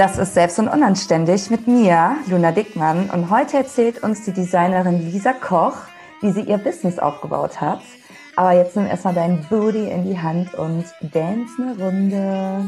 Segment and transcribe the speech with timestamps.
[0.00, 3.10] Das ist Selbst und Unanständig mit mir, Luna Dickmann.
[3.10, 5.76] Und heute erzählt uns die Designerin Lisa Koch,
[6.22, 7.82] wie sie ihr Business aufgebaut hat.
[8.34, 12.64] Aber jetzt nimm erstmal dein Booty in die Hand und dance eine Runde.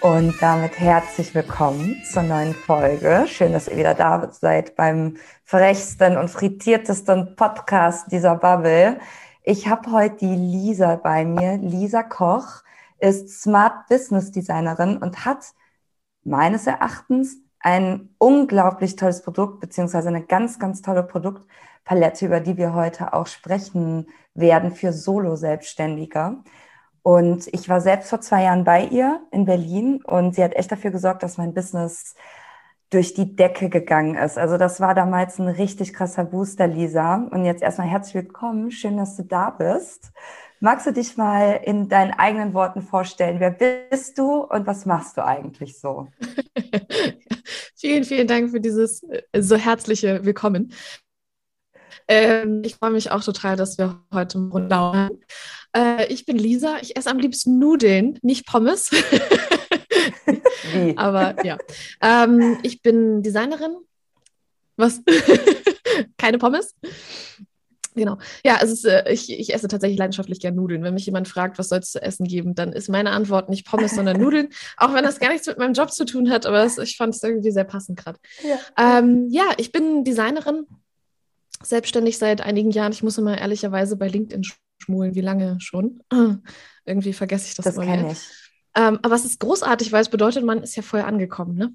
[0.00, 3.26] Und damit herzlich willkommen zur neuen Folge.
[3.28, 8.98] Schön, dass ihr wieder da seid beim frechsten und frittiertesten Podcast dieser Bubble.
[9.42, 11.58] Ich habe heute die Lisa bei mir.
[11.58, 12.62] Lisa Koch
[12.98, 15.44] ist Smart Business Designerin und hat
[16.24, 22.72] meines Erachtens ein unglaublich tolles Produkt, beziehungsweise eine ganz, ganz tolle Produktpalette, über die wir
[22.72, 26.38] heute auch sprechen werden für Solo-Selbstständige.
[27.02, 30.70] Und ich war selbst vor zwei Jahren bei ihr in Berlin und sie hat echt
[30.70, 32.14] dafür gesorgt, dass mein Business
[32.90, 34.36] durch die Decke gegangen ist.
[34.36, 37.28] Also das war damals ein richtig krasser Booster, Lisa.
[37.30, 38.70] Und jetzt erstmal herzlich willkommen.
[38.72, 40.12] Schön, dass du da bist.
[40.58, 43.40] Magst du dich mal in deinen eigenen Worten vorstellen?
[43.40, 46.08] Wer bist du und was machst du eigentlich so?
[47.76, 50.72] vielen, vielen Dank für dieses äh, so herzliche Willkommen.
[52.10, 55.10] Ähm, ich freue mich auch total, dass wir heute runter
[55.76, 56.78] äh, ich bin Lisa.
[56.82, 58.90] Ich esse am liebsten Nudeln, nicht Pommes.
[60.96, 61.58] Aber ja.
[62.02, 63.76] Ähm, ich bin Designerin.
[64.76, 65.02] Was?
[66.18, 66.74] Keine Pommes?
[67.94, 68.18] Genau.
[68.44, 70.82] Ja, es ist, äh, ich, ich esse tatsächlich leidenschaftlich gern Nudeln.
[70.82, 73.66] Wenn mich jemand fragt, was soll es zu essen geben, dann ist meine Antwort nicht
[73.66, 74.48] Pommes, sondern Nudeln.
[74.76, 77.14] Auch wenn das gar nichts mit meinem Job zu tun hat, aber das, ich fand
[77.14, 78.18] es irgendwie sehr passend gerade.
[78.42, 78.98] Ja.
[78.98, 80.66] Ähm, ja, ich bin Designerin,
[81.62, 82.92] selbstständig seit einigen Jahren.
[82.92, 84.44] Ich muss immer ehrlicherweise bei LinkedIn
[84.82, 86.02] schmulen, wie lange schon.
[86.84, 88.10] Irgendwie vergesse ich das, das immer.
[88.10, 88.18] Ich.
[88.74, 91.72] Ähm, aber es ist großartig, weil es bedeutet, man ist ja voll angekommen, ne?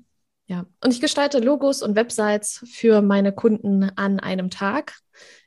[0.47, 0.65] Ja.
[0.83, 4.93] Und ich gestalte Logos und Websites für meine Kunden an einem Tag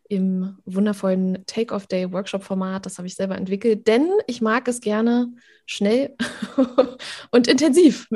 [0.09, 2.85] im wundervollen Take-Off-Day-Workshop-Format.
[2.85, 5.33] Das habe ich selber entwickelt, denn ich mag es gerne
[5.67, 6.17] schnell
[7.31, 8.09] und intensiv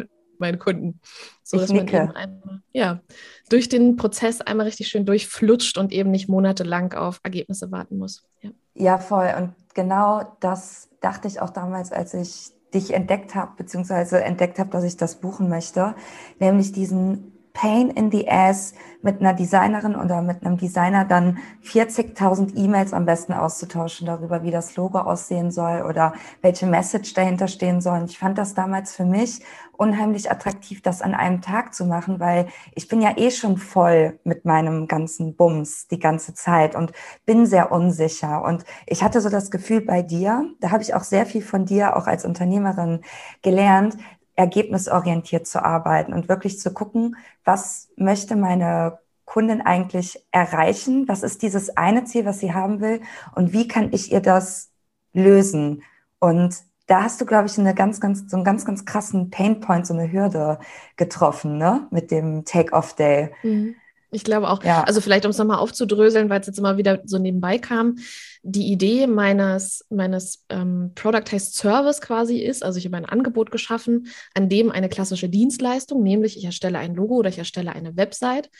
[0.42, 1.00] meinen Kunden.
[1.42, 3.00] So dass man eben einmal, ja,
[3.48, 8.24] durch den Prozess einmal richtig schön durchflutscht und eben nicht monatelang auf Ergebnisse warten muss.
[8.40, 8.50] Ja.
[8.74, 9.32] Ja, voll.
[9.36, 14.70] Und genau das dachte ich auch damals, als ich dich entdeckt habe, beziehungsweise entdeckt habe,
[14.70, 15.94] dass ich das buchen möchte,
[16.38, 22.56] nämlich diesen Pain in the Ass mit einer Designerin oder mit einem Designer dann 40.000
[22.56, 27.80] E-Mails am besten auszutauschen darüber, wie das Logo aussehen soll oder welche Message dahinter stehen
[27.80, 28.00] soll.
[28.00, 29.40] Und ich fand das damals für mich
[29.76, 34.20] unheimlich attraktiv, das an einem Tag zu machen, weil ich bin ja eh schon voll
[34.22, 36.92] mit meinem ganzen Bums die ganze Zeit und
[37.26, 38.44] bin sehr unsicher.
[38.44, 41.64] Und ich hatte so das Gefühl bei dir, da habe ich auch sehr viel von
[41.64, 43.00] dir auch als Unternehmerin
[43.42, 43.96] gelernt,
[44.34, 51.08] ergebnisorientiert zu arbeiten und wirklich zu gucken, was möchte meine Kundin eigentlich erreichen?
[51.08, 53.00] Was ist dieses eine Ziel, was sie haben will?
[53.34, 54.70] Und wie kann ich ihr das
[55.12, 55.82] lösen?
[56.18, 56.56] Und
[56.86, 59.94] da hast du, glaube ich, eine ganz, ganz, so einen ganz, ganz krassen Painpoint, so
[59.94, 60.58] eine Hürde
[60.96, 61.86] getroffen, ne?
[61.90, 63.30] Mit dem Take-Off-Day.
[63.42, 63.76] Mhm.
[64.14, 64.62] Ich glaube auch.
[64.62, 64.84] Ja.
[64.84, 67.96] Also vielleicht, um es nochmal aufzudröseln, weil es jetzt immer wieder so nebenbei kam.
[68.42, 73.50] Die Idee meines, meines ähm, Product heißt Service quasi ist, also ich habe ein Angebot
[73.50, 77.96] geschaffen, an dem eine klassische Dienstleistung, nämlich ich erstelle ein Logo oder ich erstelle eine
[77.96, 78.50] Website,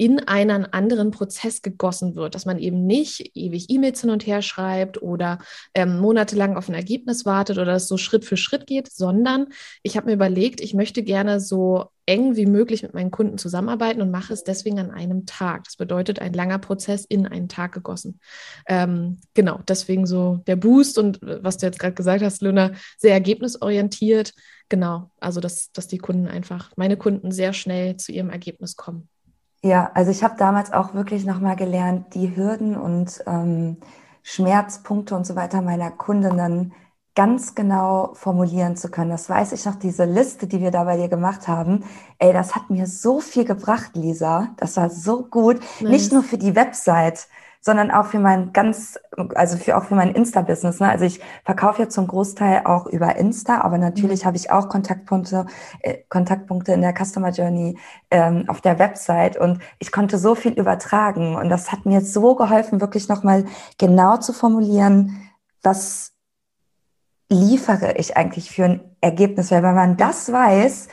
[0.00, 4.40] in einen anderen Prozess gegossen wird, dass man eben nicht ewig E-Mails hin und her
[4.40, 5.40] schreibt oder
[5.74, 9.48] ähm, monatelang auf ein Ergebnis wartet oder es so Schritt für Schritt geht, sondern
[9.82, 14.00] ich habe mir überlegt, ich möchte gerne so eng wie möglich mit meinen Kunden zusammenarbeiten
[14.00, 15.64] und mache es deswegen an einem Tag.
[15.64, 18.20] Das bedeutet ein langer Prozess in einen Tag gegossen.
[18.66, 22.72] Ähm, genau, deswegen so der Boost und äh, was du jetzt gerade gesagt hast, Luna,
[22.96, 24.32] sehr ergebnisorientiert.
[24.70, 29.10] Genau, also dass, dass die Kunden einfach, meine Kunden sehr schnell zu ihrem Ergebnis kommen.
[29.62, 33.76] Ja, also ich habe damals auch wirklich nochmal gelernt, die Hürden und ähm,
[34.22, 36.72] Schmerzpunkte und so weiter meiner Kundinnen
[37.14, 39.10] ganz genau formulieren zu können.
[39.10, 41.84] Das weiß ich noch, diese Liste, die wir da bei dir gemacht haben.
[42.18, 44.48] Ey, das hat mir so viel gebracht, Lisa.
[44.56, 45.60] Das war so gut.
[45.80, 45.90] Nice.
[45.90, 47.28] Nicht nur für die Website,
[47.60, 48.98] sondern auch für mein ganz,
[49.34, 50.80] also für auch für mein Insta-Business.
[50.80, 50.88] Ne?
[50.88, 54.26] Also ich verkaufe ja zum Großteil auch über Insta, aber natürlich mhm.
[54.28, 55.46] habe ich auch Kontaktpunkte,
[55.80, 57.78] äh, Kontaktpunkte in der Customer Journey
[58.10, 62.34] ähm, auf der Website und ich konnte so viel übertragen und das hat mir so
[62.34, 63.44] geholfen, wirklich nochmal
[63.78, 65.30] genau zu formulieren,
[65.62, 66.12] was
[67.28, 70.88] liefere ich eigentlich für ein Ergebnis, weil wenn man das weiß,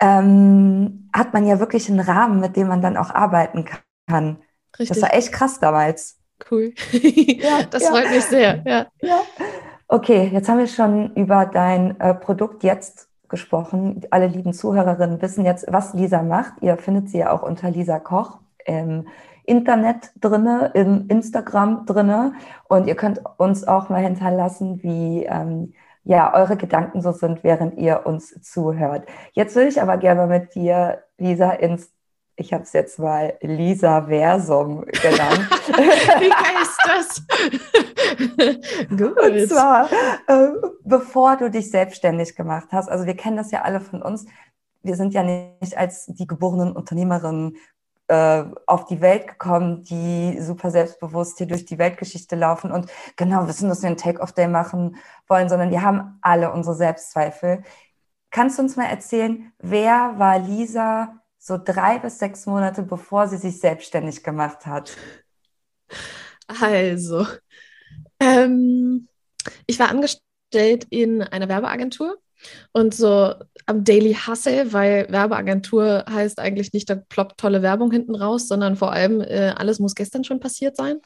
[0.00, 3.64] ähm, hat man ja wirklich einen Rahmen, mit dem man dann auch arbeiten
[4.06, 4.38] kann.
[4.78, 4.88] Richtig.
[4.88, 6.18] Das war echt krass damals.
[6.50, 6.72] Cool.
[6.92, 7.90] ja, das ja.
[7.90, 8.62] freut mich sehr.
[8.64, 8.86] Ja.
[9.00, 9.20] ja.
[9.88, 14.02] Okay, jetzt haben wir schon über dein äh, Produkt jetzt gesprochen.
[14.10, 16.54] Alle lieben Zuhörerinnen wissen jetzt, was Lisa macht.
[16.60, 19.08] Ihr findet sie ja auch unter Lisa Koch im
[19.44, 22.34] Internet drinne, im Instagram drinne.
[22.68, 25.72] Und ihr könnt uns auch mal hinterlassen, wie ähm,
[26.04, 29.06] ja eure Gedanken so sind, während ihr uns zuhört.
[29.32, 31.92] Jetzt würde ich aber gerne mit dir, Lisa, ins
[32.38, 35.48] ich habe es jetzt mal Lisa Versum genannt.
[36.18, 36.32] Wie
[36.62, 37.22] ist das?
[38.96, 39.20] Gut.
[39.20, 39.90] Und zwar,
[40.28, 40.52] äh,
[40.84, 44.26] bevor du dich selbstständig gemacht hast, also wir kennen das ja alle von uns,
[44.82, 47.56] wir sind ja nicht als die geborenen Unternehmerinnen
[48.06, 52.86] äh, auf die Welt gekommen, die super selbstbewusst hier durch die Weltgeschichte laufen und
[53.16, 54.96] genau wissen, dass wir einen Take-off-Day machen
[55.26, 57.64] wollen, sondern wir haben alle unsere Selbstzweifel.
[58.30, 61.17] Kannst du uns mal erzählen, wer war Lisa
[61.48, 64.96] so drei bis sechs Monate bevor sie sich selbstständig gemacht hat?
[66.46, 67.26] Also,
[68.20, 69.08] ähm,
[69.66, 72.18] ich war angestellt in einer Werbeagentur
[72.72, 73.34] und so
[73.66, 78.76] am Daily Hustle, weil Werbeagentur heißt eigentlich nicht, da ploppt tolle Werbung hinten raus, sondern
[78.76, 81.00] vor allem, äh, alles muss gestern schon passiert sein.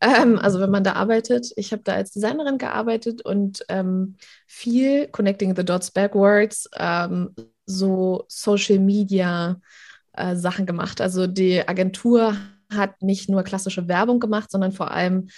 [0.00, 5.06] Ähm, also wenn man da arbeitet, ich habe da als Designerin gearbeitet und ähm, viel
[5.08, 7.34] Connecting the Dots Backwards, ähm,
[7.66, 9.60] so Social Media
[10.12, 11.00] äh, Sachen gemacht.
[11.00, 12.36] Also die Agentur
[12.72, 15.28] hat nicht nur klassische Werbung gemacht, sondern vor allem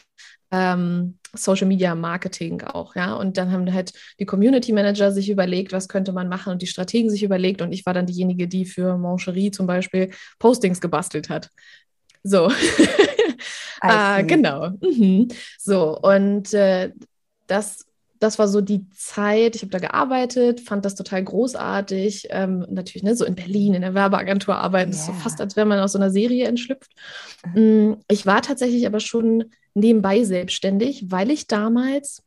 [0.51, 3.15] ähm, Social Media Marketing auch, ja.
[3.15, 6.67] Und dann haben halt die Community Manager sich überlegt, was könnte man machen und die
[6.67, 11.29] Strategen sich überlegt und ich war dann diejenige, die für Mancherie zum Beispiel Postings gebastelt
[11.29, 11.51] hat.
[12.23, 12.51] So.
[13.81, 14.71] ah, genau.
[14.81, 15.29] Mhm.
[15.59, 16.93] So, und äh,
[17.47, 17.85] das
[18.21, 22.29] das war so die Zeit, ich habe da gearbeitet, fand das total großartig.
[22.31, 25.01] Ähm, natürlich, ne, so in Berlin in der Werbeagentur arbeiten, yeah.
[25.01, 26.93] ist so fast, als wäre man aus so einer Serie entschlüpft.
[27.55, 27.99] Mhm.
[28.09, 29.45] Ich war tatsächlich aber schon
[29.75, 32.23] nebenbei selbstständig, weil ich damals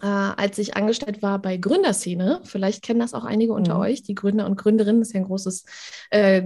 [0.00, 3.80] äh, als ich angestellt war bei Gründerszene, vielleicht kennen das auch einige unter mhm.
[3.80, 5.64] euch, die Gründer und Gründerinnen, das ist ja ein großes
[6.10, 6.42] äh,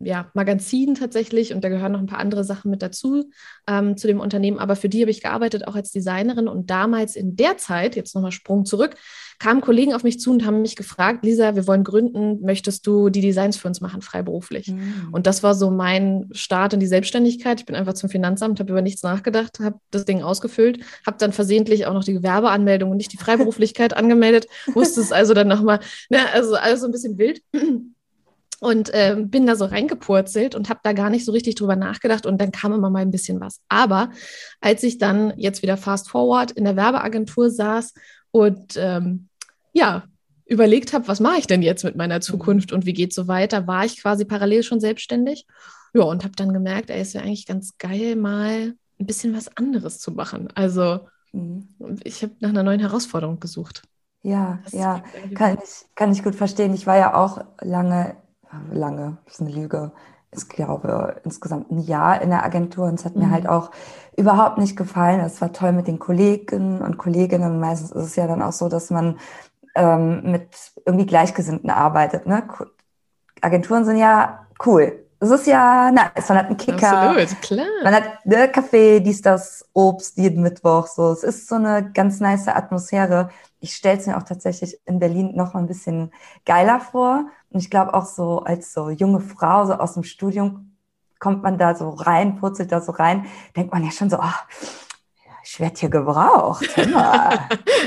[0.00, 3.30] ja, Magazin tatsächlich und da gehören noch ein paar andere Sachen mit dazu
[3.66, 7.16] ähm, zu dem Unternehmen, aber für die habe ich gearbeitet, auch als Designerin und damals
[7.16, 8.96] in der Zeit, jetzt nochmal Sprung zurück,
[9.38, 13.10] kamen Kollegen auf mich zu und haben mich gefragt, Lisa, wir wollen gründen, möchtest du
[13.10, 14.68] die Designs für uns machen, freiberuflich?
[14.68, 15.08] Mhm.
[15.12, 17.60] Und das war so mein Start in die Selbstständigkeit.
[17.60, 21.32] Ich bin einfach zum Finanzamt, habe über nichts nachgedacht, habe das Ding ausgefüllt, habe dann
[21.32, 25.80] versehentlich auch noch die Gewerbeanmeldung und nicht die Freiberuflichkeit angemeldet, wusste es also dann nochmal,
[26.10, 27.42] ne, also alles so ein bisschen wild
[28.64, 32.24] und äh, bin da so reingepurzelt und habe da gar nicht so richtig drüber nachgedacht
[32.24, 33.60] und dann kam immer mal ein bisschen was.
[33.68, 34.10] Aber
[34.62, 37.92] als ich dann jetzt wieder fast forward in der Werbeagentur saß
[38.34, 39.28] und ähm,
[39.72, 40.02] ja,
[40.44, 43.28] überlegt habe, was mache ich denn jetzt mit meiner Zukunft und wie geht es so
[43.28, 45.46] weiter, war ich quasi parallel schon selbstständig.
[45.94, 49.56] Ja, und habe dann gemerkt, ey, ist ja eigentlich ganz geil, mal ein bisschen was
[49.56, 50.48] anderes zu machen.
[50.56, 51.68] Also mhm.
[52.02, 53.82] ich habe nach einer neuen Herausforderung gesucht.
[54.22, 55.04] Ja, das ja,
[55.36, 56.74] kann ich, kann ich gut verstehen.
[56.74, 58.16] Ich war ja auch lange,
[58.72, 59.92] lange, das ist eine Lüge,
[60.36, 63.22] ich glaube, insgesamt ein Jahr in der Agentur und es hat mhm.
[63.22, 63.70] mir halt auch
[64.16, 65.20] überhaupt nicht gefallen.
[65.20, 67.60] Es war toll mit den Kollegen und Kolleginnen.
[67.60, 69.18] Meistens ist es ja dann auch so, dass man
[69.74, 70.48] ähm, mit
[70.86, 72.26] irgendwie Gleichgesinnten arbeitet.
[72.26, 72.46] Ne?
[73.40, 75.04] Agenturen sind ja cool.
[75.20, 76.28] Es ist ja nice.
[76.28, 77.10] Man hat einen Kicker.
[77.10, 77.66] Absolut, klar.
[77.82, 80.86] Man hat ne, Kaffee, dies, das, Obst jeden Mittwoch.
[80.86, 81.12] So.
[81.12, 83.30] Es ist so eine ganz nice Atmosphäre.
[83.60, 86.12] Ich stelle es mir auch tatsächlich in Berlin noch mal ein bisschen
[86.44, 87.26] geiler vor.
[87.54, 90.76] Und ich glaube auch so als so junge Frau, so aus dem Studium,
[91.20, 94.40] kommt man da so rein, purzelt da so rein, denkt man ja schon so, oh,
[95.44, 96.76] ich werde hier gebraucht.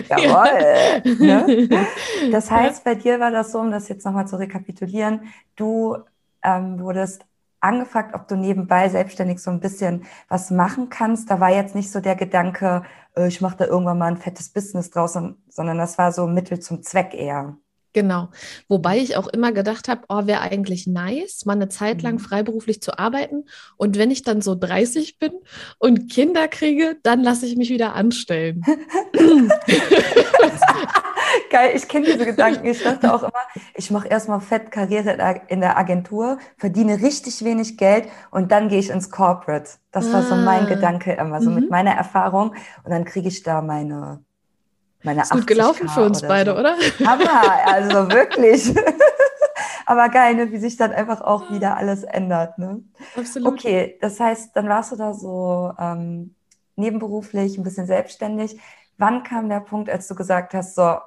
[0.09, 1.03] Jawohl.
[1.19, 1.87] ne?
[2.31, 5.21] Das heißt, bei dir war das so, um das jetzt nochmal zu rekapitulieren,
[5.57, 5.97] du
[6.43, 7.25] ähm, wurdest
[7.59, 11.29] angefragt, ob du nebenbei selbstständig so ein bisschen was machen kannst.
[11.29, 12.83] Da war jetzt nicht so der Gedanke,
[13.17, 16.61] äh, ich mache da irgendwann mal ein fettes Business draus, sondern das war so Mittel
[16.61, 17.57] zum Zweck eher.
[17.97, 18.29] Genau.
[18.67, 22.19] Wobei ich auch immer gedacht habe, oh, wäre eigentlich nice, mal eine Zeit lang mhm.
[22.19, 23.45] freiberuflich zu arbeiten.
[23.75, 25.31] Und wenn ich dann so 30 bin
[25.79, 28.63] und Kinder kriege, dann lasse ich mich wieder anstellen.
[31.49, 32.67] Geil, ich kenne diese Gedanken.
[32.67, 33.31] Ich dachte auch immer,
[33.73, 38.77] ich mache erstmal fett Karriere in der Agentur, verdiene richtig wenig Geld und dann gehe
[38.77, 39.71] ich ins Corporate.
[39.91, 40.69] Das war so mein ah.
[40.69, 41.55] Gedanke immer, so mhm.
[41.55, 42.53] mit meiner Erfahrung.
[42.83, 44.23] Und dann kriege ich da meine
[45.07, 46.59] meine ist gut gelaufen für uns beide, so.
[46.59, 46.75] oder?
[47.05, 48.75] Hammer, also wirklich.
[49.85, 52.57] Aber geil, ne, wie sich dann einfach auch wieder alles ändert.
[52.57, 52.83] Ne?
[53.15, 53.53] Absolut.
[53.53, 56.35] Okay, das heißt, dann warst du da so ähm,
[56.75, 58.59] nebenberuflich, ein bisschen selbstständig.
[58.97, 60.97] Wann kam der Punkt, als du gesagt hast, so,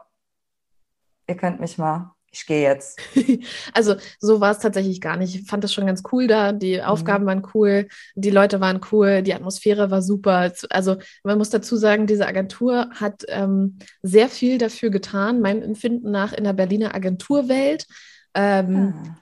[1.26, 2.98] ihr könnt mich mal, ich gehe jetzt.
[3.72, 5.34] Also so war es tatsächlich gar nicht.
[5.34, 6.52] Ich fand das schon ganz cool da.
[6.52, 6.84] Die mhm.
[6.84, 10.52] Aufgaben waren cool, die Leute waren cool, die Atmosphäre war super.
[10.70, 16.10] Also man muss dazu sagen, diese Agentur hat ähm, sehr viel dafür getan, meinem Empfinden
[16.10, 17.86] nach in der Berliner Agenturwelt.
[18.34, 19.19] Ähm, ah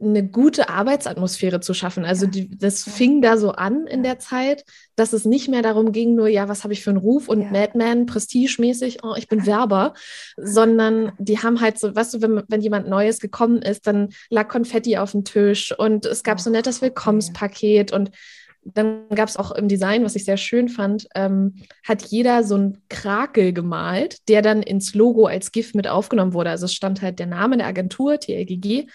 [0.00, 2.04] eine gute Arbeitsatmosphäre zu schaffen.
[2.04, 4.64] Also die, das fing da so an in der Zeit,
[4.96, 7.42] dass es nicht mehr darum ging, nur, ja, was habe ich für einen Ruf und
[7.42, 7.50] ja.
[7.50, 9.94] Madman, prestigemäßig, oh, ich bin Werber,
[10.36, 14.48] sondern die haben halt so, weißt du, wenn, wenn jemand Neues gekommen ist, dann lag
[14.48, 18.10] Konfetti auf dem Tisch und es gab so ein nettes Willkommenspaket und
[18.64, 21.54] dann gab es auch im Design, was ich sehr schön fand, ähm,
[21.86, 26.50] hat jeder so einen Krakel gemalt, der dann ins Logo als GIF mit aufgenommen wurde.
[26.50, 28.86] Also es stand halt der Name der Agentur, TLGG,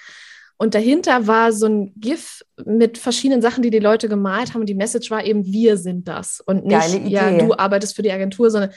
[0.61, 4.59] und dahinter war so ein GIF mit verschiedenen Sachen, die die Leute gemalt haben.
[4.59, 6.41] Und die Message war eben, wir sind das.
[6.41, 8.71] Und nicht, ja, du arbeitest für die Agentur, sondern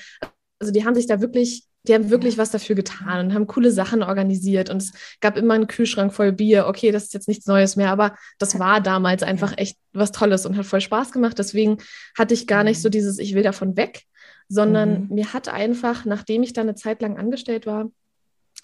[0.60, 3.72] also die haben sich da wirklich, die haben wirklich was dafür getan und haben coole
[3.72, 4.70] Sachen organisiert.
[4.70, 6.68] Und es gab immer einen Kühlschrank voll Bier.
[6.68, 10.46] Okay, das ist jetzt nichts Neues mehr, aber das war damals einfach echt was Tolles
[10.46, 11.36] und hat voll Spaß gemacht.
[11.40, 11.78] Deswegen
[12.16, 12.92] hatte ich gar nicht so mhm.
[12.92, 14.04] dieses, ich will davon weg,
[14.46, 15.14] sondern mhm.
[15.16, 17.90] mir hat einfach, nachdem ich da eine Zeit lang angestellt war,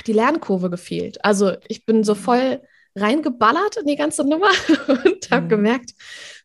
[0.07, 1.25] die Lernkurve gefehlt.
[1.25, 2.61] Also ich bin so voll
[3.01, 4.51] reingeballert in die ganze Nummer
[4.89, 5.49] und habe mhm.
[5.49, 5.95] gemerkt,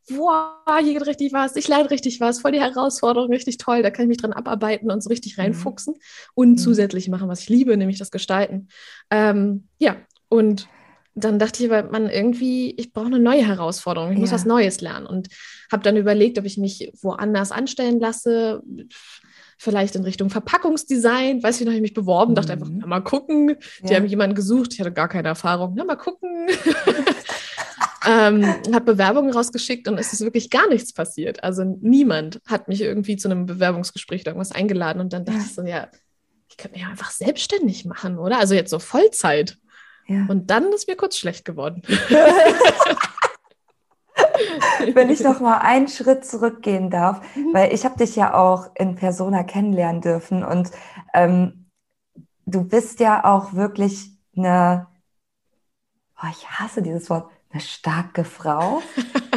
[0.09, 3.89] boah, hier geht richtig was, ich lerne richtig was, voll die Herausforderung, richtig toll, da
[3.89, 5.43] kann ich mich dran abarbeiten und so richtig mhm.
[5.43, 5.95] reinfuchsen
[6.33, 6.57] und mhm.
[6.57, 8.67] zusätzlich machen, was ich liebe, nämlich das Gestalten.
[9.09, 9.95] Ähm, ja,
[10.29, 10.67] und
[11.15, 14.21] dann dachte ich, aber man irgendwie, ich brauche eine neue Herausforderung, ich ja.
[14.21, 15.29] muss was Neues lernen und
[15.71, 18.63] habe dann überlegt, ob ich mich woanders anstellen lasse
[19.63, 21.41] vielleicht in Richtung Verpackungsdesign.
[21.41, 22.35] Weiß ich noch, ich mich beworben, mhm.
[22.35, 22.79] dachte einfach, mhm.
[22.79, 23.55] na, mal gucken.
[23.81, 23.95] Die ja.
[23.95, 25.73] haben jemanden gesucht, ich hatte gar keine Erfahrung.
[25.75, 26.47] Na, mal gucken.
[28.07, 31.43] ähm, habe Bewerbungen rausgeschickt und es ist wirklich gar nichts passiert.
[31.43, 34.99] Also niemand hat mich irgendwie zu einem Bewerbungsgespräch oder irgendwas eingeladen.
[34.99, 35.45] Und dann dachte ja.
[35.45, 35.87] ich so, ja,
[36.49, 38.39] ich könnte mich einfach selbstständig machen, oder?
[38.39, 39.57] Also jetzt so Vollzeit.
[40.07, 40.25] Ja.
[40.27, 41.81] Und dann ist mir kurz schlecht geworden.
[44.93, 47.53] wenn ich noch mal einen Schritt zurückgehen darf, mhm.
[47.53, 50.71] weil ich habe dich ja auch in Persona kennenlernen dürfen und
[51.13, 51.69] ähm,
[52.45, 54.87] du bist ja auch wirklich eine,
[56.21, 58.81] oh, ich hasse dieses Wort, eine starke Frau.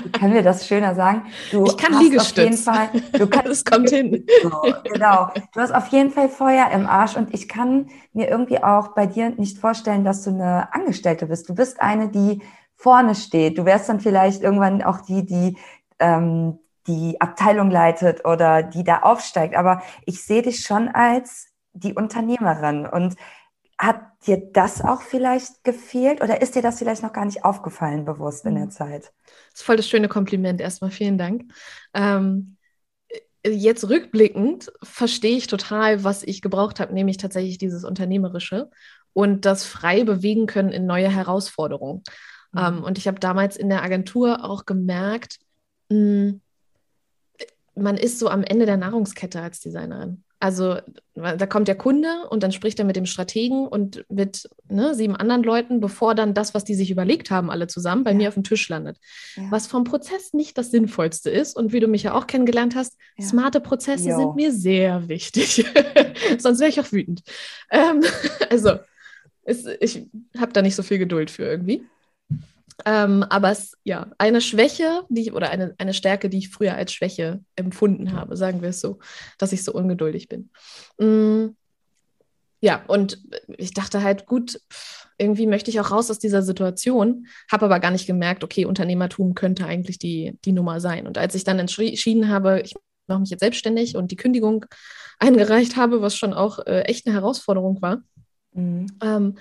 [0.03, 1.27] Wie können wir das schöner sagen?
[1.51, 2.39] Du ich kann hast Liegestütz.
[2.39, 4.27] Auf jeden Fall, du kannst, das kommt hin.
[4.43, 4.51] So,
[4.85, 5.31] genau.
[5.53, 9.07] Du hast auf jeden Fall Feuer im Arsch und ich kann mir irgendwie auch bei
[9.07, 11.49] dir nicht vorstellen, dass du eine Angestellte bist.
[11.49, 12.43] Du bist eine, die
[12.77, 13.59] vorne steht.
[13.59, 15.57] Du wärst dann vielleicht irgendwann auch die, die
[15.99, 19.57] ähm, die Abteilung leitet oder die da aufsteigt.
[19.57, 22.87] Aber ich sehe dich schon als die Unternehmerin.
[22.87, 23.17] Und
[23.79, 28.07] hat dir das auch vielleicht gefehlt oder ist dir das vielleicht noch gar nicht aufgefallen
[28.07, 28.71] bewusst in der mhm.
[28.71, 29.13] Zeit?
[29.51, 30.91] Das ist voll das schöne Kompliment erstmal.
[30.91, 31.45] Vielen Dank.
[31.93, 32.57] Ähm,
[33.45, 38.71] jetzt rückblickend verstehe ich total, was ich gebraucht habe, nämlich tatsächlich dieses Unternehmerische
[39.13, 42.03] und das frei bewegen können in neue Herausforderungen.
[42.57, 42.63] Mhm.
[42.79, 45.39] Ähm, und ich habe damals in der Agentur auch gemerkt,
[45.91, 46.35] mh,
[47.75, 50.25] man ist so am Ende der Nahrungskette als Designerin.
[50.39, 50.77] Also
[51.15, 55.17] da kommt der Kunde und dann spricht er mit dem Strategen und mit ne, sieben
[55.17, 58.17] anderen Leuten, bevor dann das, was die sich überlegt haben, alle zusammen bei ja.
[58.19, 58.99] mir auf dem Tisch landet.
[59.37, 59.45] Ja.
[59.51, 61.57] Was vom Prozess nicht das Sinnvollste ist.
[61.57, 63.25] Und wie du mich ja auch kennengelernt hast, ja.
[63.25, 64.17] smarte Prozesse jo.
[64.19, 65.65] sind mir sehr wichtig.
[66.39, 67.23] Sonst wäre ich auch wütend.
[67.71, 68.03] Ähm,
[68.51, 68.79] also
[69.45, 71.87] es, ich habe da nicht so viel Geduld für irgendwie.
[72.85, 76.75] Ähm, aber es ja eine Schwäche, die ich, oder eine, eine Stärke, die ich früher
[76.75, 78.99] als Schwäche empfunden habe, sagen wir es so,
[79.39, 80.51] dass ich so ungeduldig bin.
[80.99, 81.55] Mm,
[82.61, 83.23] ja, und
[83.57, 84.61] ich dachte halt, gut,
[85.19, 89.35] irgendwie möchte ich auch raus aus dieser Situation, habe aber gar nicht gemerkt, okay, Unternehmertum
[89.35, 91.07] könnte eigentlich die, die Nummer sein.
[91.07, 92.75] Und als ich dann entschieden habe, ich
[93.07, 94.67] mache mich jetzt selbstständig und die Kündigung
[95.19, 98.03] eingereicht habe, was schon auch äh, echt eine Herausforderung war,
[98.53, 98.87] mhm.
[99.03, 99.39] ähm,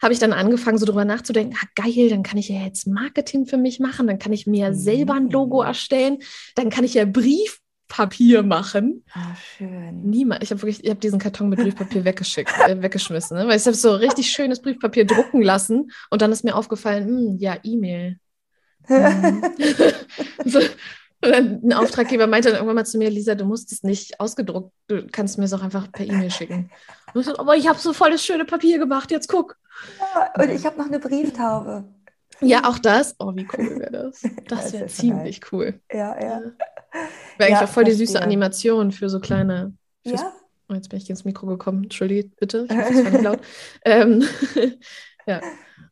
[0.00, 3.46] habe ich dann angefangen, so drüber nachzudenken, ah, geil, dann kann ich ja jetzt Marketing
[3.46, 5.68] für mich machen, dann kann ich mir selber ein Logo mhm.
[5.68, 6.18] erstellen,
[6.54, 9.04] dann kann ich ja Briefpapier machen.
[9.12, 10.02] Ah, schön.
[10.02, 10.42] Niemand.
[10.42, 13.48] Ich habe wirklich, ich habe diesen Karton mit Briefpapier weggeschickt, äh, weggeschmissen, ne?
[13.48, 17.36] weil ich habe so richtig schönes Briefpapier drucken lassen und dann ist mir aufgefallen, hm,
[17.38, 18.18] ja, E-Mail.
[18.88, 19.42] Hm.
[20.46, 20.60] so,
[21.20, 25.06] ein Auftraggeber meinte dann irgendwann mal zu mir, Lisa, du musst es nicht ausgedruckt, du
[25.10, 26.70] kannst mir es auch einfach per E-Mail schicken.
[27.14, 29.56] Ich so, aber ich habe so volles schöne Papier gemacht, jetzt guck.
[30.14, 31.84] Ja, und ich habe noch eine Brieftaube.
[32.40, 33.16] Ja, auch das.
[33.18, 34.22] Oh, wie cool wäre das?
[34.48, 35.52] Das wäre ziemlich nice.
[35.52, 35.80] cool.
[35.92, 36.40] Ja, ja.
[36.40, 36.52] Wäre
[37.38, 39.74] eigentlich ja, auch voll die süße Animation für so kleine.
[40.04, 40.32] Ja.
[40.68, 41.84] Oh, jetzt bin ich ins Mikro gekommen.
[41.84, 42.66] Entschuldigt bitte.
[42.70, 43.40] Ich hoffe, es war nicht laut.
[43.84, 44.24] ähm,
[45.28, 45.42] ja.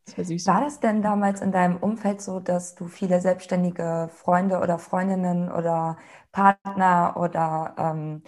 [0.04, 0.46] Das war, süß.
[0.46, 5.50] war das denn damals in deinem Umfeld so, dass du viele selbstständige Freunde oder Freundinnen
[5.50, 5.98] oder
[6.32, 8.22] Partner oder ähm,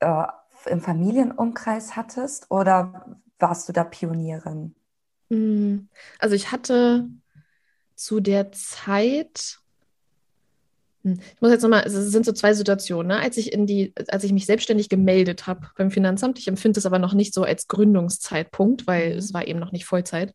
[0.00, 0.24] äh,
[0.70, 4.74] im Familienumkreis hattest oder warst du da Pionierin?
[5.30, 7.08] Hm, also ich hatte
[7.96, 9.61] zu der Zeit,
[11.04, 13.20] ich muss jetzt nochmal, es sind so zwei Situationen, ne?
[13.20, 16.86] als ich in die, als ich mich selbstständig gemeldet habe beim Finanzamt, ich empfinde es
[16.86, 19.18] aber noch nicht so als Gründungszeitpunkt, weil mhm.
[19.18, 20.34] es war eben noch nicht Vollzeit.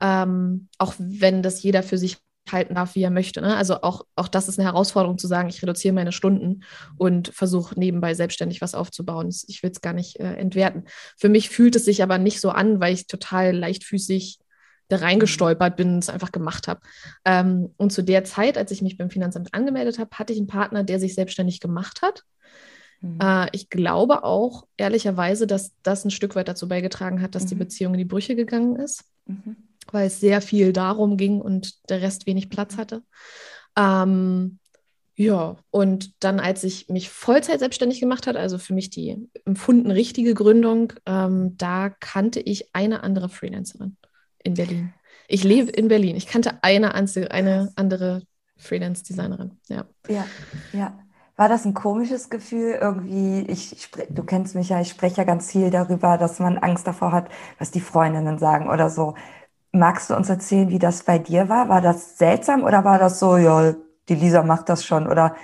[0.00, 2.18] Ähm, auch wenn das jeder für sich
[2.50, 3.40] halten darf, wie er möchte.
[3.40, 3.56] Ne?
[3.56, 6.62] Also auch, auch das ist eine Herausforderung zu sagen, ich reduziere meine Stunden
[6.96, 9.34] und versuche nebenbei selbstständig was aufzubauen.
[9.48, 10.84] Ich will es gar nicht äh, entwerten.
[11.16, 14.38] Für mich fühlt es sich aber nicht so an, weil ich total leichtfüßig
[14.88, 16.80] da reingestolpert bin und es einfach gemacht habe.
[17.24, 20.46] Ähm, und zu der Zeit, als ich mich beim Finanzamt angemeldet habe, hatte ich einen
[20.46, 22.22] Partner, der sich selbstständig gemacht hat.
[23.00, 23.18] Mhm.
[23.20, 27.48] Äh, ich glaube auch ehrlicherweise, dass das ein Stück weit dazu beigetragen hat, dass mhm.
[27.48, 29.04] die Beziehung in die Brüche gegangen ist.
[29.26, 29.56] Mhm
[29.92, 33.02] weil es sehr viel darum ging und der Rest wenig Platz hatte.
[33.76, 34.58] Ähm,
[35.16, 39.90] ja, und dann, als ich mich Vollzeit selbstständig gemacht habe, also für mich die empfunden
[39.90, 43.96] richtige Gründung, ähm, da kannte ich eine andere Freelancerin
[44.44, 44.94] in Berlin.
[45.26, 46.14] Ich lebe in Berlin.
[46.14, 48.22] Ich kannte eine, eine andere
[48.58, 49.58] Freelance-Designerin.
[49.68, 49.84] Ja.
[50.08, 50.24] ja,
[50.72, 50.98] ja.
[51.36, 53.40] War das ein komisches Gefühl irgendwie?
[53.50, 57.10] Ich, du kennst mich ja, ich spreche ja ganz viel darüber, dass man Angst davor
[57.10, 59.14] hat, was die Freundinnen sagen oder so.
[59.72, 61.68] Magst du uns erzählen, wie das bei dir war?
[61.68, 63.74] War das seltsam oder war das so, ja,
[64.08, 65.08] die Lisa macht das schon?
[65.08, 65.34] Oder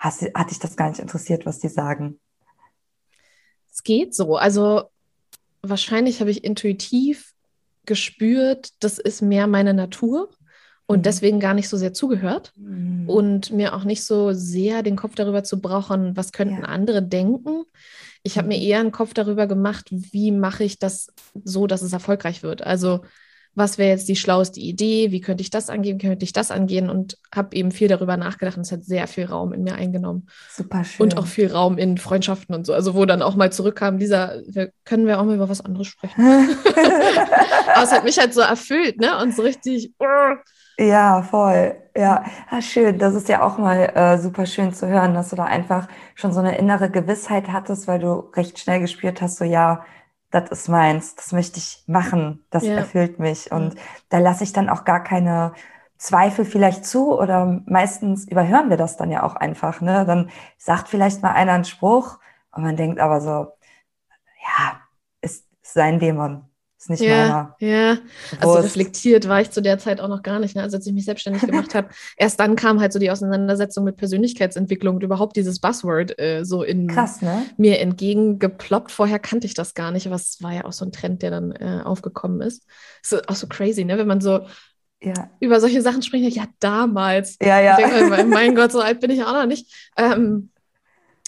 [0.00, 2.18] hast, hat dich das gar nicht interessiert, was die sagen?
[3.70, 4.36] Es geht so.
[4.36, 4.90] Also
[5.62, 7.34] wahrscheinlich habe ich intuitiv
[7.88, 10.30] gespürt, das ist mehr meine Natur
[10.86, 11.02] und mhm.
[11.02, 13.08] deswegen gar nicht so sehr zugehört mhm.
[13.08, 16.68] und mir auch nicht so sehr den Kopf darüber zu brauchen, was könnten ja.
[16.68, 17.64] andere denken.
[18.22, 18.62] Ich habe mir mhm.
[18.62, 22.62] eher einen Kopf darüber gemacht, wie mache ich das so, dass es erfolgreich wird.
[22.62, 23.00] Also
[23.58, 26.88] was wäre jetzt die schlauste Idee, wie könnte ich das angehen, könnte ich das angehen
[26.88, 30.28] und habe eben viel darüber nachgedacht und es hat sehr viel Raum in mir eingenommen.
[30.50, 31.04] Super schön.
[31.04, 32.72] Und auch viel Raum in Freundschaften und so.
[32.72, 35.88] Also wo dann auch mal zurückkam, Lisa, wir, können wir auch mal über was anderes
[35.88, 36.20] sprechen.
[37.74, 39.20] Aber es hat mich halt so erfüllt, ne?
[39.20, 39.92] Und so richtig.
[40.78, 41.74] Ja, voll.
[41.96, 42.98] Ja, ah, schön.
[42.98, 46.32] Das ist ja auch mal äh, super schön zu hören, dass du da einfach schon
[46.32, 49.84] so eine innere Gewissheit hattest, weil du recht schnell gespürt hast, so ja,
[50.30, 52.74] das ist meins, das möchte ich machen, das ja.
[52.74, 53.50] erfüllt mich.
[53.50, 53.76] Und
[54.10, 55.52] da lasse ich dann auch gar keine
[55.96, 59.80] Zweifel vielleicht zu oder meistens überhören wir das dann ja auch einfach.
[59.80, 60.04] Ne?
[60.06, 62.18] Dann sagt vielleicht mal einer einen Spruch
[62.52, 63.52] und man denkt aber so,
[64.42, 64.80] ja,
[65.20, 66.47] ist sein Dämon.
[66.88, 67.56] Ist nicht ja, meiner.
[67.60, 67.98] Ja,
[68.40, 70.56] also reflektiert war ich zu der Zeit auch noch gar nicht.
[70.56, 70.62] Ne?
[70.62, 73.98] Also als ich mich selbstständig gemacht habe, erst dann kam halt so die Auseinandersetzung mit
[73.98, 77.44] Persönlichkeitsentwicklung und überhaupt dieses Buzzword äh, so in Krass, ne?
[77.58, 78.90] mir entgegengeploppt.
[78.90, 81.30] Vorher kannte ich das gar nicht, aber es war ja auch so ein Trend, der
[81.30, 82.64] dann äh, aufgekommen ist.
[83.02, 83.98] Ist auch so crazy, ne?
[83.98, 84.46] Wenn man so
[85.02, 85.30] ja.
[85.40, 87.36] über solche Sachen spricht, ja, damals.
[87.42, 87.78] Ja, ja.
[87.78, 89.92] Ich denke, mein Gott, so alt bin ich auch noch nicht.
[89.96, 90.50] Ähm,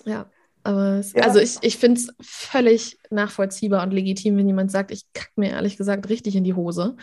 [0.05, 0.27] ja.
[0.62, 1.23] Aber es, ja.
[1.23, 5.51] also ich, ich finde es völlig nachvollziehbar und legitim, wenn jemand sagt, ich kacke mir
[5.51, 6.96] ehrlich gesagt richtig in die Hose,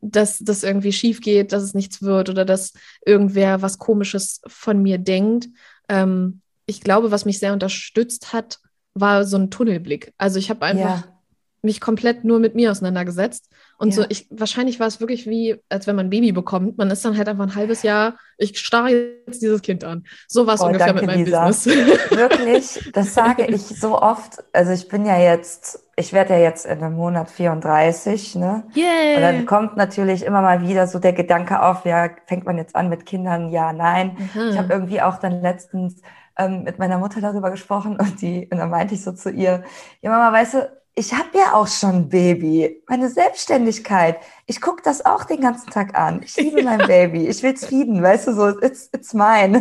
[0.00, 2.72] dass das irgendwie schief geht, dass es nichts wird oder dass
[3.06, 5.48] irgendwer was Komisches von mir denkt.
[5.88, 8.58] Ähm, ich glaube, was mich sehr unterstützt hat,
[8.94, 10.12] war so ein Tunnelblick.
[10.18, 11.20] Also ich habe einfach ja.
[11.62, 13.94] mich komplett nur mit mir auseinandergesetzt und ja.
[13.94, 16.78] so, ich, wahrscheinlich war es wirklich wie, als wenn man ein Baby bekommt.
[16.78, 18.90] Man ist dann halt einfach ein halbes Jahr, ich starre
[19.26, 20.04] jetzt dieses Kind an.
[20.28, 21.46] So war es oh, ungefähr danke, mit meinem Lisa.
[21.46, 22.10] Business.
[22.10, 24.44] Wirklich, das sage ich so oft.
[24.52, 28.64] Also ich bin ja jetzt, ich werde ja jetzt in einem Monat 34, ne?
[28.76, 29.16] Yeah.
[29.16, 32.76] Und dann kommt natürlich immer mal wieder so der Gedanke auf, ja, fängt man jetzt
[32.76, 33.50] an mit Kindern?
[33.50, 34.16] Ja, nein.
[34.34, 34.50] Aha.
[34.50, 36.00] Ich habe irgendwie auch dann letztens
[36.38, 39.64] ähm, mit meiner Mutter darüber gesprochen und die, und dann meinte ich so zu ihr,
[40.00, 42.82] ja Mama, weißt du, ich habe ja auch schon ein Baby.
[42.88, 44.18] Meine Selbstständigkeit.
[44.46, 46.22] Ich gucke das auch den ganzen Tag an.
[46.22, 46.64] Ich liebe ja.
[46.64, 47.26] mein Baby.
[47.26, 49.58] Ich will es feeden, weißt du, so, it's, it's mine.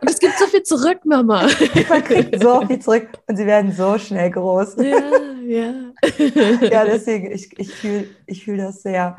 [0.00, 1.48] Und es gibt so viel zurück, Mama.
[1.88, 4.76] Man kriegt so viel zurück und sie werden so schnell groß.
[4.76, 5.00] Ja,
[5.42, 5.72] ja.
[6.68, 9.16] Ja, deswegen, ich, ich fühle ich fühl das sehr.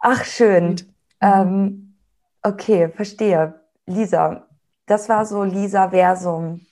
[0.00, 0.76] Ach, schön.
[1.20, 1.94] Ähm,
[2.42, 3.60] okay, verstehe.
[3.86, 4.48] Lisa,
[4.86, 6.66] das war so Lisa Versum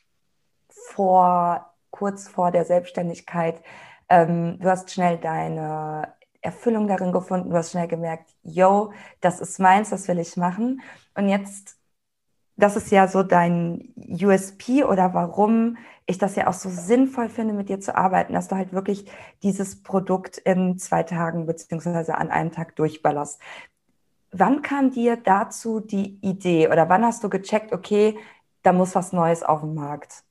[0.68, 3.62] vor kurz vor der Selbstständigkeit.
[4.08, 9.58] Ähm, du hast schnell deine Erfüllung darin gefunden, du hast schnell gemerkt, yo, das ist
[9.58, 10.82] meins, das will ich machen.
[11.14, 11.78] Und jetzt,
[12.56, 17.54] das ist ja so dein USP oder warum ich das ja auch so sinnvoll finde,
[17.54, 19.10] mit dir zu arbeiten, dass du halt wirklich
[19.42, 23.40] dieses Produkt in zwei Tagen beziehungsweise an einem Tag durchballerst.
[24.32, 28.18] Wann kam dir dazu die Idee oder wann hast du gecheckt, okay,
[28.62, 30.25] da muss was Neues auf dem Markt?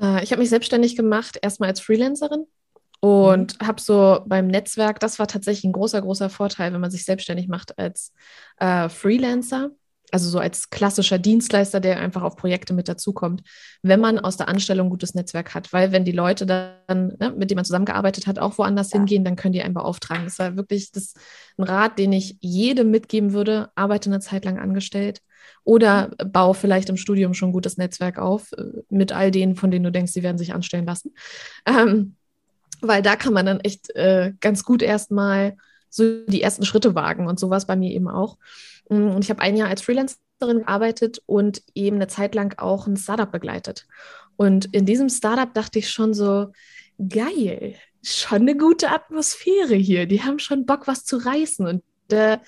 [0.00, 2.46] Äh, ich habe mich selbstständig gemacht, erstmal als Freelancerin
[3.00, 3.66] und mhm.
[3.66, 7.48] habe so beim Netzwerk, das war tatsächlich ein großer, großer Vorteil, wenn man sich selbstständig
[7.48, 8.12] macht als
[8.58, 9.70] äh, Freelancer.
[10.10, 13.42] also so als klassischer Dienstleister, der einfach auf Projekte mit dazukommt,
[13.82, 15.72] wenn man aus der Anstellung ein gutes Netzwerk hat.
[15.72, 18.98] Weil wenn die Leute dann, ne, mit denen man zusammengearbeitet hat, auch woanders ja.
[18.98, 20.24] hingehen, dann können die einen beauftragen.
[20.24, 21.14] Das war wirklich das,
[21.58, 23.70] ein Rat, den ich jedem mitgeben würde.
[23.74, 25.20] Arbeite eine Zeit lang angestellt
[25.64, 29.70] oder baue vielleicht im Studium schon ein gutes Netzwerk auf äh, mit all denen, von
[29.70, 31.14] denen du denkst, sie werden sich anstellen lassen.
[31.66, 32.16] Ähm,
[32.82, 35.56] weil da kann man dann echt äh, ganz gut erstmal
[35.88, 38.36] so die ersten Schritte wagen und sowas bei mir eben auch.
[38.90, 42.86] Mm, und ich habe ein Jahr als Freelancerin gearbeitet und eben eine Zeit lang auch
[42.86, 43.86] ein Startup begleitet.
[44.36, 46.48] Und in diesem Startup dachte ich schon so,
[47.08, 50.06] geil, schon eine gute Atmosphäre hier.
[50.06, 51.66] Die haben schon Bock, was zu reißen.
[51.66, 52.38] Und äh,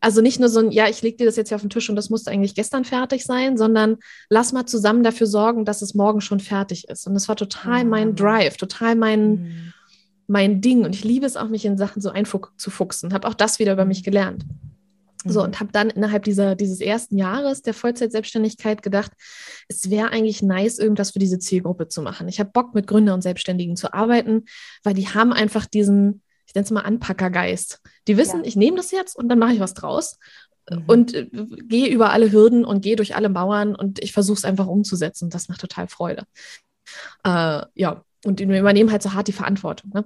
[0.00, 1.90] also nicht nur so ein, ja, ich lege dir das jetzt hier auf den Tisch
[1.90, 3.98] und das musste eigentlich gestern fertig sein, sondern
[4.30, 7.06] lass mal zusammen dafür sorgen, dass es morgen schon fertig ist.
[7.06, 8.12] Und das war total mein ah.
[8.12, 9.72] Drive, total mein, mhm.
[10.26, 10.84] mein Ding.
[10.84, 13.12] Und ich liebe es auch, mich in Sachen so einzufuchsen.
[13.12, 14.46] Habe auch das wieder über mich gelernt.
[15.24, 15.46] So, mhm.
[15.46, 19.12] und habe dann innerhalb dieser, dieses ersten Jahres der Vollzeitselbstständigkeit gedacht,
[19.68, 22.26] es wäre eigentlich nice, irgendwas für diese Zielgruppe zu machen.
[22.28, 24.44] Ich habe Bock, mit Gründer und Selbstständigen zu arbeiten,
[24.82, 27.80] weil die haben einfach diesen, ich nenne es mal Anpackergeist.
[28.08, 28.46] Die wissen, ja.
[28.46, 30.18] ich nehme das jetzt und dann mache ich was draus
[30.68, 30.82] mhm.
[30.88, 34.44] und äh, gehe über alle Hürden und gehe durch alle Mauern und ich versuche es
[34.44, 35.30] einfach umzusetzen.
[35.30, 36.24] Das macht total Freude.
[37.22, 39.92] Äh, ja, und wir übernehmen halt so hart die Verantwortung.
[39.94, 40.04] Ne?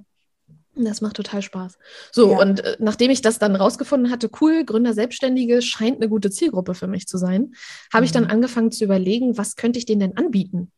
[0.75, 1.79] Das macht total Spaß.
[2.11, 2.37] So, ja.
[2.37, 6.75] und äh, nachdem ich das dann rausgefunden hatte, cool, Gründer Selbstständige scheint eine gute Zielgruppe
[6.75, 7.55] für mich zu sein,
[7.91, 8.05] habe mhm.
[8.05, 8.29] ich dann mhm.
[8.29, 10.71] angefangen zu überlegen, was könnte ich denen denn anbieten?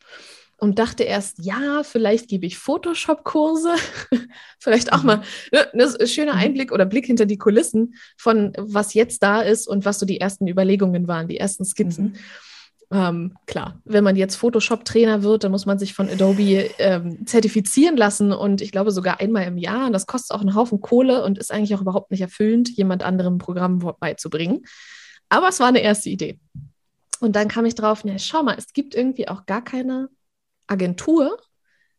[0.60, 3.76] Und dachte erst, ja, vielleicht gebe ich Photoshop-Kurse,
[4.60, 5.06] vielleicht auch mhm.
[5.06, 6.39] mal ne, ne ein schöner mhm.
[6.39, 10.20] Einblick oder Blick hinter die Kulissen von was jetzt da ist und was so die
[10.20, 12.06] ersten Überlegungen waren, die ersten Skizzen.
[12.06, 12.15] Mhm.
[12.89, 17.98] Ähm, klar, wenn man jetzt Photoshop-Trainer wird, dann muss man sich von Adobe ähm, zertifizieren
[17.98, 19.88] lassen und ich glaube sogar einmal im Jahr.
[19.88, 23.04] Und das kostet auch einen Haufen Kohle und ist eigentlich auch überhaupt nicht erfüllend, jemand
[23.04, 24.63] anderem ein Programm beizubringen.
[25.28, 26.39] Aber es war eine erste Idee.
[27.20, 30.08] Und dann kam ich drauf, ne, schau mal, es gibt irgendwie auch gar keine
[30.67, 31.38] Agentur,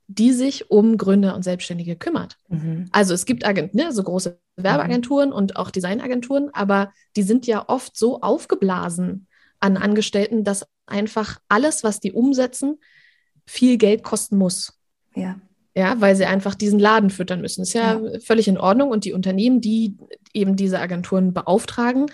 [0.06, 2.38] die sich um Gründer und Selbstständige kümmert.
[2.48, 2.88] Mhm.
[2.92, 5.34] Also es gibt Agent, ne, so große Werbeagenturen mhm.
[5.34, 9.26] und auch Designagenturen, aber die sind ja oft so aufgeblasen
[9.60, 12.78] an Angestellten, dass einfach alles, was die umsetzen,
[13.46, 14.78] viel Geld kosten muss.
[15.14, 15.40] Ja.
[15.74, 17.62] Ja, weil sie einfach diesen Laden füttern müssen.
[17.62, 18.90] Ist ja, ja, völlig in Ordnung.
[18.90, 19.96] Und die Unternehmen, die
[20.32, 22.06] eben diese Agenturen beauftragen,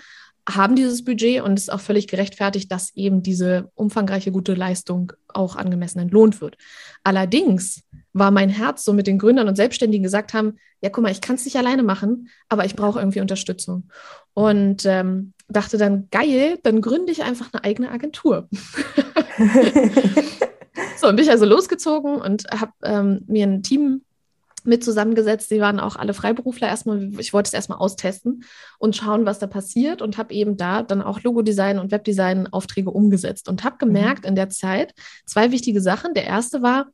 [0.47, 5.11] haben dieses Budget und es ist auch völlig gerechtfertigt, dass eben diese umfangreiche gute Leistung
[5.27, 6.57] auch angemessen entlohnt wird.
[7.03, 11.11] Allerdings war mein Herz so mit den Gründern und Selbstständigen gesagt haben, ja, guck mal,
[11.11, 13.89] ich kann es nicht alleine machen, aber ich brauche irgendwie Unterstützung.
[14.33, 18.47] Und ähm, dachte dann, geil, dann gründe ich einfach eine eigene Agentur.
[20.97, 24.04] so, und bin ich also losgezogen und habe ähm, mir ein Team
[24.65, 25.49] mit zusammengesetzt.
[25.49, 27.11] Sie waren auch alle Freiberufler erstmal.
[27.19, 28.43] Ich wollte es erstmal austesten
[28.79, 32.91] und schauen, was da passiert und habe eben da dann auch Logodesign und Webdesign Aufträge
[32.91, 33.79] umgesetzt und habe mhm.
[33.79, 34.29] gemerkt mhm.
[34.29, 34.93] in der Zeit
[35.25, 36.13] zwei wichtige Sachen.
[36.13, 36.87] Der erste war,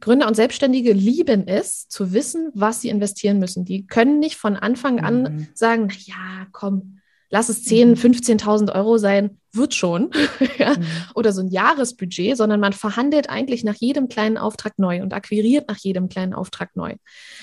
[0.00, 3.64] Gründer und Selbstständige lieben es, zu wissen, was sie investieren müssen.
[3.64, 5.48] Die können nicht von Anfang an mhm.
[5.54, 6.95] sagen, na ja, komm,
[7.30, 8.68] lass es 10, 15.000 mhm.
[8.70, 10.10] Euro sein, wird schon,
[10.58, 10.86] ja, mhm.
[11.14, 15.68] oder so ein Jahresbudget, sondern man verhandelt eigentlich nach jedem kleinen Auftrag neu und akquiriert
[15.68, 16.94] nach jedem kleinen Auftrag neu.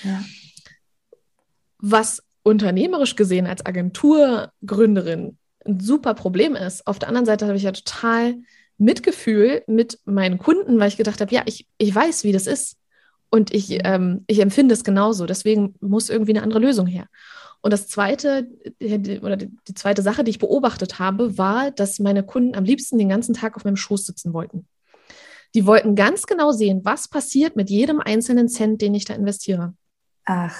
[0.02, 0.22] Ja.
[1.78, 6.86] Was unternehmerisch gesehen als Agenturgründerin ein super Problem ist.
[6.86, 8.36] Auf der anderen Seite habe ich ja total
[8.78, 12.76] Mitgefühl mit meinen Kunden, weil ich gedacht habe, ja, ich, ich weiß, wie das ist.
[13.30, 13.80] Und ich, mhm.
[13.84, 15.26] ähm, ich empfinde es genauso.
[15.26, 17.06] Deswegen muss irgendwie eine andere Lösung her.
[17.64, 18.46] Und das zweite,
[19.22, 23.08] oder die zweite Sache, die ich beobachtet habe, war, dass meine Kunden am liebsten den
[23.08, 24.68] ganzen Tag auf meinem Schoß sitzen wollten.
[25.54, 29.72] Die wollten ganz genau sehen, was passiert mit jedem einzelnen Cent, den ich da investiere.
[30.26, 30.54] Ach.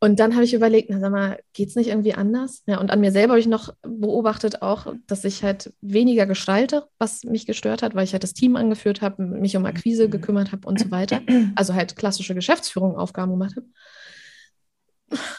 [0.00, 2.64] Und dann habe ich überlegt, na sag mal, geht es nicht irgendwie anders?
[2.66, 6.88] Ja, und an mir selber habe ich noch beobachtet auch, dass ich halt weniger gestalte,
[6.98, 10.10] was mich gestört hat, weil ich halt das Team angeführt habe, mich um Akquise mhm.
[10.10, 11.20] gekümmert habe und so weiter.
[11.54, 13.66] Also halt klassische Geschäftsführung Aufgaben gemacht habe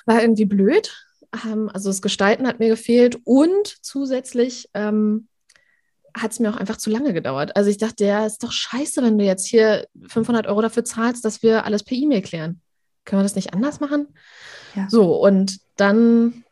[0.05, 0.93] war irgendwie blöd.
[1.45, 5.27] Ähm, also das Gestalten hat mir gefehlt und zusätzlich ähm,
[6.15, 7.55] hat es mir auch einfach zu lange gedauert.
[7.55, 11.25] Also ich dachte, ja, ist doch scheiße, wenn du jetzt hier 500 Euro dafür zahlst,
[11.25, 12.61] dass wir alles per E-Mail klären.
[13.03, 14.07] Können wir das nicht anders machen?
[14.75, 14.87] Ja.
[14.89, 16.43] So, und dann,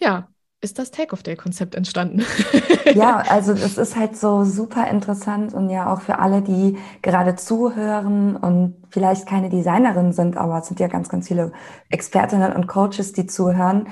[0.00, 0.29] ja,
[0.62, 2.22] ist das Take-off-Day-Konzept entstanden.
[2.94, 7.34] ja, also es ist halt so super interessant und ja auch für alle, die gerade
[7.36, 11.52] zuhören und vielleicht keine Designerin sind, aber es sind ja ganz, ganz viele
[11.88, 13.88] Expertinnen und Coaches, die zuhören.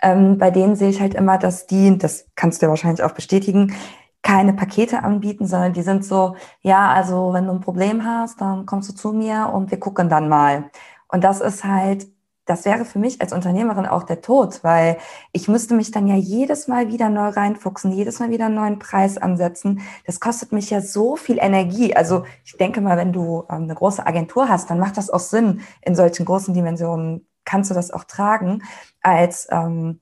[0.00, 3.12] Ähm, bei denen sehe ich halt immer, dass die, das kannst du ja wahrscheinlich auch
[3.12, 3.74] bestätigen,
[4.22, 8.66] keine Pakete anbieten, sondern die sind so, ja, also wenn du ein Problem hast, dann
[8.66, 10.70] kommst du zu mir und wir gucken dann mal.
[11.08, 12.06] Und das ist halt
[12.44, 14.98] das wäre für mich als Unternehmerin auch der Tod, weil
[15.32, 18.78] ich müsste mich dann ja jedes Mal wieder neu reinfuchsen, jedes Mal wieder einen neuen
[18.80, 19.82] Preis ansetzen.
[20.06, 21.94] Das kostet mich ja so viel Energie.
[21.94, 25.20] Also ich denke mal, wenn du ähm, eine große Agentur hast, dann macht das auch
[25.20, 25.60] Sinn.
[25.82, 28.62] In solchen großen Dimensionen kannst du das auch tragen.
[29.02, 30.00] Als ähm,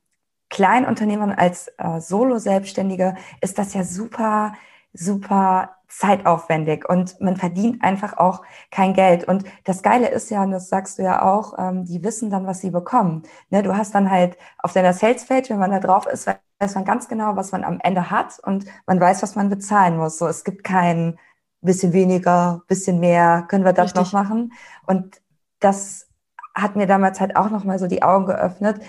[0.48, 4.54] Kleinunternehmerin, als äh, Solo-Selbstständige ist das ja super,
[4.92, 9.24] super zeitaufwendig und man verdient einfach auch kein Geld.
[9.24, 12.46] Und das Geile ist ja, und das sagst du ja auch, ähm, die wissen dann,
[12.46, 13.24] was sie bekommen.
[13.50, 16.28] Ne, du hast dann halt auf deiner Sales-Page, wenn man da drauf ist,
[16.60, 19.96] weiß man ganz genau, was man am Ende hat und man weiß, was man bezahlen
[19.96, 20.18] muss.
[20.18, 21.18] So, es gibt kein
[21.60, 24.02] bisschen weniger, bisschen mehr, können wir das Richtig.
[24.02, 24.52] noch machen?
[24.86, 25.20] Und
[25.58, 26.08] das
[26.54, 28.80] hat mir damals halt auch nochmal so die Augen geöffnet,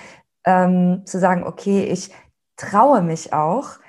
[0.46, 2.14] ähm, zu sagen, okay, ich
[2.58, 3.80] traue mich auch,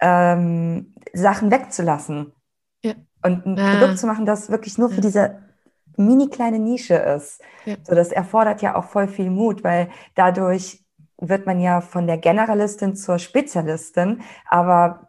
[0.00, 2.32] ähm, Sachen wegzulassen.
[3.26, 3.78] Und ein ah.
[3.78, 5.38] Produkt zu machen, das wirklich nur für diese
[5.96, 7.40] mini kleine Nische ist.
[7.64, 7.76] Ja.
[7.82, 10.84] So, das erfordert ja auch voll viel Mut, weil dadurch
[11.18, 15.05] wird man ja von der Generalistin zur Spezialistin, aber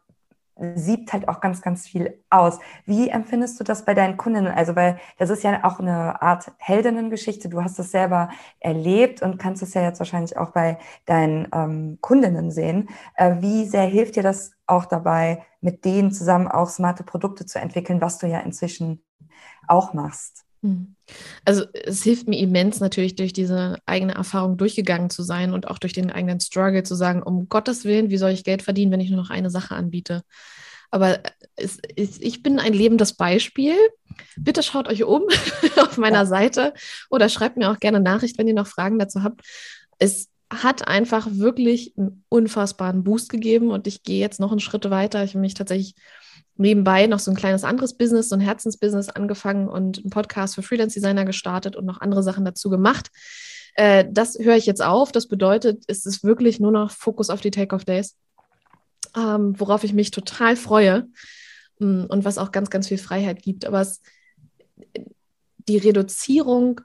[0.75, 2.59] siebt halt auch ganz, ganz viel aus.
[2.85, 4.51] Wie empfindest du das bei deinen Kundinnen?
[4.51, 7.49] Also, weil das ist ja auch eine Art Heldinnengeschichte.
[7.49, 11.97] Du hast das selber erlebt und kannst es ja jetzt wahrscheinlich auch bei deinen ähm,
[12.01, 12.89] Kundinnen sehen.
[13.15, 17.59] Äh, wie sehr hilft dir das auch dabei, mit denen zusammen auch smarte Produkte zu
[17.59, 19.03] entwickeln, was du ja inzwischen
[19.67, 20.46] auch machst?
[20.63, 20.95] Hm.
[21.45, 25.79] Also es hilft mir immens natürlich durch diese eigene Erfahrung durchgegangen zu sein und auch
[25.79, 28.99] durch den eigenen Struggle zu sagen, um Gottes Willen, wie soll ich Geld verdienen, wenn
[28.99, 30.23] ich nur noch eine Sache anbiete?
[30.89, 31.19] Aber
[31.55, 33.75] es, es, ich bin ein lebendes Beispiel.
[34.35, 35.23] Bitte schaut euch um
[35.77, 36.25] auf meiner.
[36.25, 36.73] Seite
[37.09, 39.41] oder schreibt mir auch gerne Nachricht, wenn ihr noch Fragen dazu habt.
[39.99, 44.89] Es hat einfach wirklich einen unfassbaren Boost gegeben und ich gehe jetzt noch einen Schritt
[44.89, 45.23] weiter.
[45.23, 45.95] Ich habe mich tatsächlich
[46.57, 50.61] nebenbei noch so ein kleines anderes Business, so ein Herzensbusiness angefangen und einen Podcast für
[50.61, 53.09] Freelance Designer gestartet und noch andere Sachen dazu gemacht.
[53.75, 55.11] Äh, das höre ich jetzt auf.
[55.11, 58.15] Das bedeutet, es ist wirklich nur noch Fokus auf die Take-Off-Days,
[59.15, 61.07] ähm, worauf ich mich total freue
[61.79, 63.65] mm, und was auch ganz, ganz viel Freiheit gibt.
[63.65, 64.01] Aber es,
[65.67, 66.81] die Reduzierung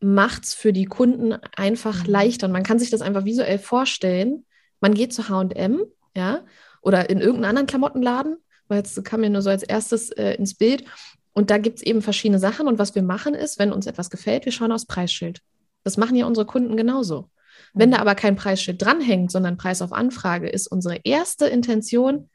[0.00, 2.10] macht es für die Kunden einfach mhm.
[2.10, 2.46] leichter.
[2.46, 4.44] Und man kann sich das einfach visuell vorstellen.
[4.80, 5.82] Man geht zu HM,
[6.16, 6.44] ja,
[6.82, 8.36] oder in irgendeinen anderen Klamottenladen
[8.68, 10.84] weil jetzt kam mir nur so als erstes äh, ins Bild.
[11.32, 12.68] Und da gibt es eben verschiedene Sachen.
[12.68, 15.40] Und was wir machen ist, wenn uns etwas gefällt, wir schauen aufs Preisschild.
[15.84, 17.30] Das machen ja unsere Kunden genauso.
[17.74, 18.02] Wenn da mhm.
[18.02, 22.28] aber kein Preisschild dranhängt, sondern Preis auf Anfrage, ist unsere erste Intention,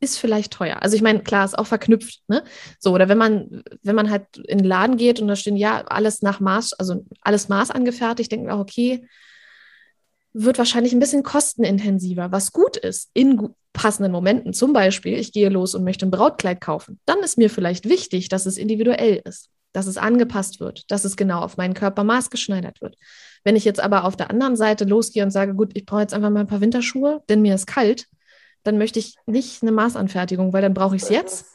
[0.00, 0.82] ist vielleicht teuer.
[0.82, 2.44] Also ich meine, klar, ist auch verknüpft, ne?
[2.78, 5.84] So, oder wenn man, wenn man halt in den Laden geht und da stehen, ja,
[5.86, 9.06] alles nach Maß, also alles Maß angefertigt, denken wir auch, okay,
[10.32, 14.52] wird wahrscheinlich ein bisschen kostenintensiver, was gut ist in passenden Momenten.
[14.52, 17.00] Zum Beispiel, ich gehe los und möchte ein Brautkleid kaufen.
[17.06, 21.16] Dann ist mir vielleicht wichtig, dass es individuell ist, dass es angepasst wird, dass es
[21.16, 22.96] genau auf meinen Körper maßgeschneidert wird.
[23.44, 26.14] Wenn ich jetzt aber auf der anderen Seite losgehe und sage, gut, ich brauche jetzt
[26.14, 28.06] einfach mal ein paar Winterschuhe, denn mir ist kalt,
[28.64, 31.46] dann möchte ich nicht eine Maßanfertigung, weil dann brauche ich es jetzt.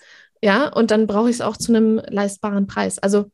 [0.41, 2.99] Ja, und dann brauche ich es auch zu einem leistbaren Preis.
[2.99, 3.31] Also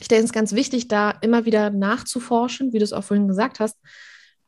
[0.00, 3.28] ich denke, es ist ganz wichtig, da immer wieder nachzuforschen, wie du es auch vorhin
[3.28, 3.76] gesagt hast,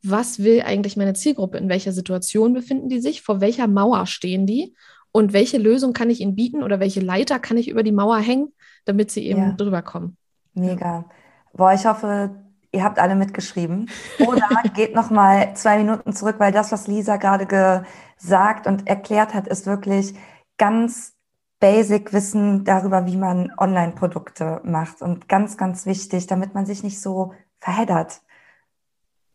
[0.02, 4.46] was will eigentlich meine Zielgruppe, in welcher Situation befinden die sich, vor welcher Mauer stehen
[4.46, 4.74] die
[5.12, 8.18] und welche Lösung kann ich ihnen bieten oder welche Leiter kann ich über die Mauer
[8.18, 8.52] hängen,
[8.84, 9.52] damit sie eben ja.
[9.52, 10.16] drüber kommen.
[10.54, 11.04] Mega.
[11.52, 12.30] Boah, ich hoffe,
[12.72, 13.90] ihr habt alle mitgeschrieben.
[14.26, 19.34] Oder geht noch mal zwei Minuten zurück, weil das, was Lisa gerade gesagt und erklärt
[19.34, 20.14] hat, ist wirklich
[20.56, 21.14] ganz
[21.60, 27.00] basic Wissen darüber, wie man Online-Produkte macht und ganz, ganz wichtig, damit man sich nicht
[27.00, 28.20] so verheddert.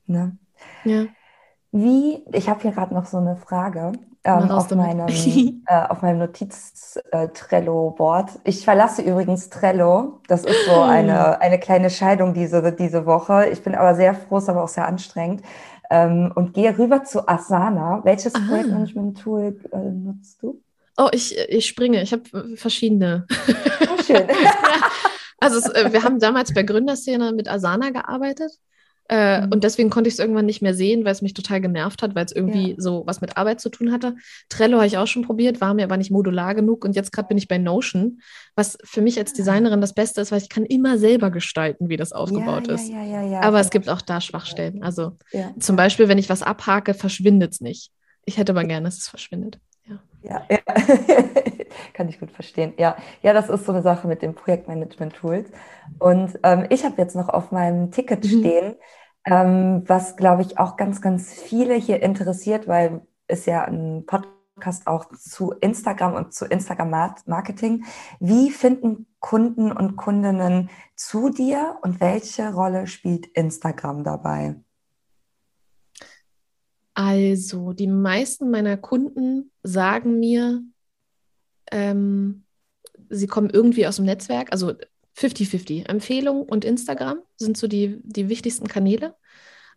[0.06, 0.38] Ne?
[0.86, 1.06] Ja.
[1.72, 5.08] Wie, ich habe hier gerade noch so eine Frage ähm, auf, meinem,
[5.68, 8.30] äh, auf meinem Notiz-Trello-Board.
[8.30, 10.22] Äh, ich verlasse übrigens Trello.
[10.28, 13.50] Das ist so eine, eine kleine Scheidung diese, diese Woche.
[13.52, 15.42] Ich bin aber sehr froh, ist aber auch sehr anstrengend.
[15.90, 18.00] Ähm, und gehe rüber zu Asana.
[18.04, 18.46] Welches Aha.
[18.48, 20.62] Projektmanagement-Tool äh, nutzt du?
[20.98, 22.02] Oh, ich, ich springe.
[22.02, 22.24] Ich habe
[22.56, 23.26] verschiedene.
[23.92, 24.26] Oh, schön.
[25.40, 28.52] also es, äh, wir haben damals bei Gründerszene mit Asana gearbeitet.
[29.10, 29.52] Äh, mhm.
[29.52, 32.16] Und deswegen konnte ich es irgendwann nicht mehr sehen, weil es mich total genervt hat,
[32.16, 32.76] weil es irgendwie ja.
[32.78, 34.16] so was mit Arbeit zu tun hatte.
[34.50, 36.86] Trello habe ich auch schon probiert, war mir aber nicht modular genug.
[36.86, 38.22] Und jetzt gerade bin ich bei Notion,
[38.56, 41.98] was für mich als Designerin das Beste ist, weil ich kann immer selber gestalten, wie
[41.98, 42.90] das aufgebaut ja, ist.
[42.90, 44.84] Ja, aber es gibt auch da Schwachstellen.
[44.84, 45.18] Also
[45.60, 47.92] zum Beispiel, wenn ich was abhake, verschwindet es nicht.
[48.26, 49.60] Ich hätte aber gerne, dass es verschwindet.
[49.86, 50.48] Ja, ja.
[51.94, 52.74] kann ich gut verstehen.
[52.78, 55.50] Ja, ja, das ist so eine Sache mit den Projektmanagement-Tools.
[56.00, 58.28] Und ähm, ich habe jetzt noch auf meinem Ticket mhm.
[58.28, 58.76] stehen,
[59.26, 64.34] ähm, was, glaube ich, auch ganz, ganz viele hier interessiert, weil es ja ein Podcast
[64.56, 67.86] Podcast auch zu Instagram und zu Instagram-Marketing.
[68.20, 74.56] Wie finden Kunden und Kundinnen zu dir und welche Rolle spielt Instagram dabei?
[76.94, 80.62] Also, die meisten meiner Kunden sagen mir,
[81.74, 82.44] ähm,
[83.10, 84.74] sie kommen irgendwie aus dem Netzwerk, also
[85.18, 85.88] 50-50.
[85.90, 89.16] Empfehlung und Instagram sind so die, die wichtigsten Kanäle.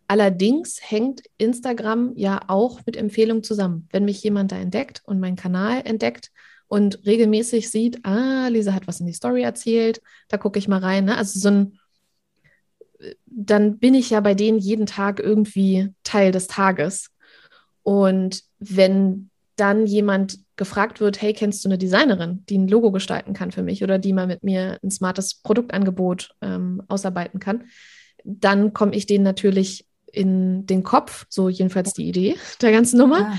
[0.07, 3.87] Allerdings hängt Instagram ja auch mit Empfehlungen zusammen.
[3.91, 6.31] Wenn mich jemand da entdeckt und meinen Kanal entdeckt
[6.67, 10.79] und regelmäßig sieht, ah, Lisa hat was in die Story erzählt, da gucke ich mal
[10.79, 11.05] rein.
[11.05, 11.17] Ne?
[11.17, 11.79] Also so ein,
[13.25, 17.09] dann bin ich ja bei denen jeden Tag irgendwie Teil des Tages.
[17.83, 23.33] Und wenn dann jemand gefragt wird, hey, kennst du eine Designerin, die ein Logo gestalten
[23.33, 27.65] kann für mich oder die mal mit mir ein smartes Produktangebot ähm, ausarbeiten kann,
[28.23, 33.19] dann komme ich denen natürlich in den Kopf, so jedenfalls die Idee der ganzen Nummer.
[33.19, 33.33] Ja.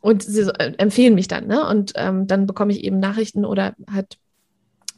[0.00, 1.66] Und sie äh, empfehlen mich dann, ne?
[1.66, 4.18] Und ähm, dann bekomme ich eben Nachrichten oder halt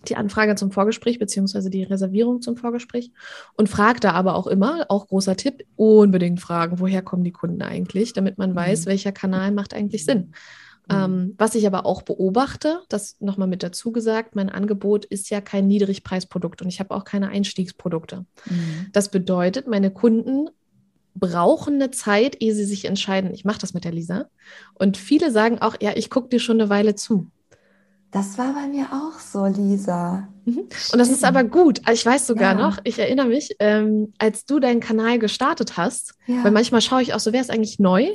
[0.08, 3.10] die Anfrage zum Vorgespräch beziehungsweise die Reservierung zum Vorgespräch
[3.54, 7.62] und frage da aber auch immer, auch großer Tipp, unbedingt fragen, woher kommen die Kunden
[7.62, 8.90] eigentlich, damit man weiß, mhm.
[8.90, 10.32] welcher Kanal macht eigentlich Sinn.
[10.90, 10.96] Mhm.
[10.96, 15.40] Ähm, was ich aber auch beobachte, das nochmal mit dazu gesagt, mein Angebot ist ja
[15.40, 18.26] kein Niedrigpreisprodukt und ich habe auch keine Einstiegsprodukte.
[18.46, 18.86] Mhm.
[18.92, 20.50] Das bedeutet, meine Kunden
[21.14, 24.26] brauchen eine Zeit, ehe sie sich entscheiden, ich mache das mit der Lisa.
[24.74, 27.28] Und viele sagen auch, ja, ich gucke dir schon eine Weile zu.
[28.10, 30.28] Das war bei mir auch so, Lisa.
[30.44, 30.58] Mhm.
[30.92, 31.80] Und das ist aber gut.
[31.92, 32.66] Ich weiß sogar ja.
[32.66, 36.42] noch, ich erinnere mich, ähm, als du deinen Kanal gestartet hast, ja.
[36.42, 38.08] weil manchmal schaue ich auch so, wer ist eigentlich neu?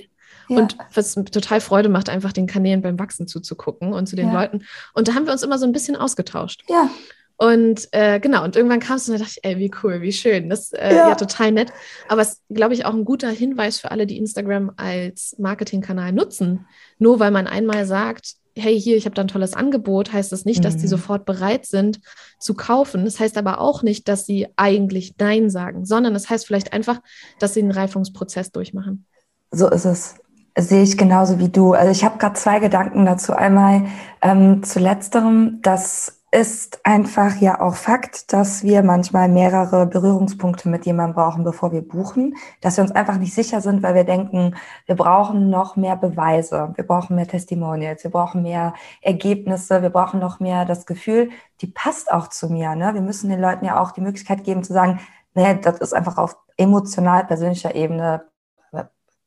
[0.47, 0.57] Ja.
[0.57, 4.41] Und was total Freude macht, einfach den Kanälen beim Wachsen zuzugucken und zu den ja.
[4.41, 4.65] Leuten.
[4.93, 6.63] Und da haben wir uns immer so ein bisschen ausgetauscht.
[6.69, 6.89] Ja.
[7.37, 10.13] Und äh, genau, und irgendwann kamst du und da dachte ich, ey, wie cool, wie
[10.13, 10.49] schön.
[10.49, 11.09] Das ist äh, ja.
[11.09, 11.15] ja.
[11.15, 11.73] total nett.
[12.07, 16.13] Aber es ist, glaube ich, auch ein guter Hinweis für alle, die Instagram als Marketingkanal
[16.13, 16.65] nutzen.
[16.97, 20.45] Nur weil man einmal sagt, hey, hier, ich habe da ein tolles Angebot, heißt das
[20.45, 20.63] nicht, mhm.
[20.63, 20.91] dass die mhm.
[20.91, 21.99] sofort bereit sind
[22.39, 23.03] zu kaufen.
[23.03, 27.01] Das heißt aber auch nicht, dass sie eigentlich Nein sagen, sondern das heißt vielleicht einfach,
[27.39, 29.05] dass sie einen Reifungsprozess durchmachen.
[29.51, 30.15] So ist es
[30.57, 31.73] sehe ich genauso wie du.
[31.73, 33.33] Also ich habe gerade zwei Gedanken dazu.
[33.33, 33.83] Einmal
[34.21, 40.85] ähm, zu letzterem, das ist einfach ja auch Fakt, dass wir manchmal mehrere Berührungspunkte mit
[40.85, 44.55] jemandem brauchen, bevor wir buchen, dass wir uns einfach nicht sicher sind, weil wir denken,
[44.85, 50.19] wir brauchen noch mehr Beweise, wir brauchen mehr Testimonials, wir brauchen mehr Ergebnisse, wir brauchen
[50.19, 51.29] noch mehr das Gefühl,
[51.61, 52.75] die passt auch zu mir.
[52.75, 52.93] Ne?
[52.93, 54.99] Wir müssen den Leuten ja auch die Möglichkeit geben zu sagen,
[55.35, 58.25] nee, das ist einfach auf emotional persönlicher Ebene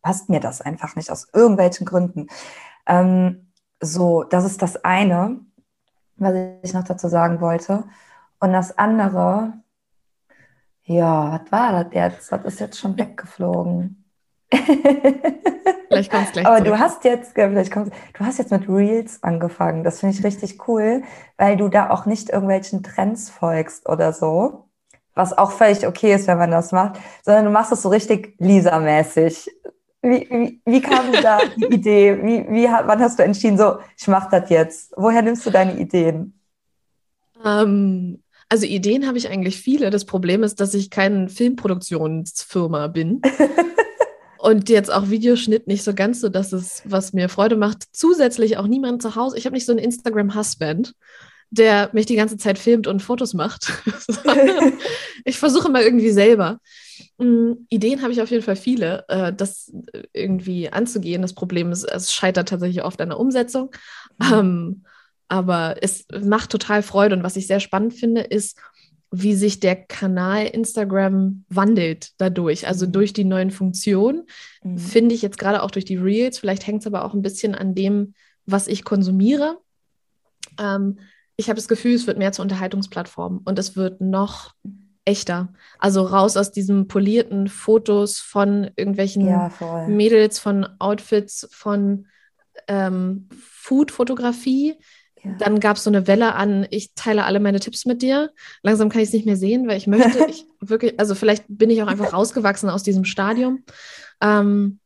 [0.03, 2.29] passt mir das einfach nicht aus irgendwelchen Gründen.
[2.87, 5.41] Ähm, so, das ist das eine,
[6.17, 7.85] was ich noch dazu sagen wollte.
[8.41, 9.55] Und das andere,
[10.85, 12.33] ja, was war das jetzt?
[12.33, 14.05] Das ist jetzt schon weggeflogen.
[15.89, 16.47] Vielleicht kommst gleich.
[16.47, 16.73] Aber zurück.
[16.73, 19.85] du hast jetzt, vielleicht kommst, du hast jetzt mit Reels angefangen.
[19.85, 21.03] Das finde ich richtig cool,
[21.37, 24.69] weil du da auch nicht irgendwelchen Trends folgst oder so.
[25.15, 28.37] Was auch völlig okay ist, wenn man das macht, sondern du machst es so richtig
[28.39, 29.51] Lisa-mäßig.
[30.01, 32.19] Wie, wie, wie, kam da die Idee?
[32.23, 34.93] Wie, wie, wann hast du entschieden, so, ich mache das jetzt?
[34.97, 36.39] Woher nimmst du deine Ideen?
[37.45, 39.91] Ähm, also Ideen habe ich eigentlich viele.
[39.91, 43.21] Das Problem ist, dass ich keine Filmproduktionsfirma bin.
[44.39, 47.85] und jetzt auch Videoschnitt nicht so ganz so, dass es, was mir Freude macht.
[47.93, 49.37] Zusätzlich auch niemand zu Hause.
[49.37, 50.95] Ich habe nicht so einen Instagram-Husband,
[51.51, 53.73] der mich die ganze Zeit filmt und Fotos macht.
[55.25, 56.59] ich versuche mal irgendwie selber.
[57.19, 59.73] Mm, Ideen habe ich auf jeden Fall viele, äh, das
[60.13, 61.23] irgendwie anzugehen.
[61.23, 63.71] Das Problem ist, es scheitert tatsächlich oft an der Umsetzung.
[64.19, 64.33] Mhm.
[64.33, 64.85] Ähm,
[65.29, 67.15] aber es macht total Freude.
[67.17, 68.59] Und was ich sehr spannend finde, ist,
[69.11, 72.67] wie sich der Kanal Instagram wandelt dadurch.
[72.67, 72.93] Also mhm.
[72.93, 74.27] durch die neuen Funktionen,
[74.63, 74.79] mhm.
[74.79, 76.39] finde ich jetzt gerade auch durch die Reels.
[76.39, 79.59] Vielleicht hängt es aber auch ein bisschen an dem, was ich konsumiere.
[80.59, 80.99] Ähm,
[81.39, 84.55] ich habe das Gefühl, es wird mehr zur Unterhaltungsplattform und es wird noch
[85.05, 85.49] echter.
[85.79, 89.53] Also raus aus diesen polierten Fotos von irgendwelchen ja,
[89.89, 92.09] Mädels, von Outfits, von
[92.67, 94.75] ähm, Food-Fotografie.
[95.23, 95.31] Ja.
[95.39, 98.33] Dann gab es so eine Welle an, ich teile alle meine Tipps mit dir.
[98.63, 101.71] Langsam kann ich es nicht mehr sehen, weil ich möchte, ich wirklich, also vielleicht bin
[101.71, 103.63] ich auch einfach rausgewachsen aus diesem Stadium.
[104.21, 104.81] Ähm,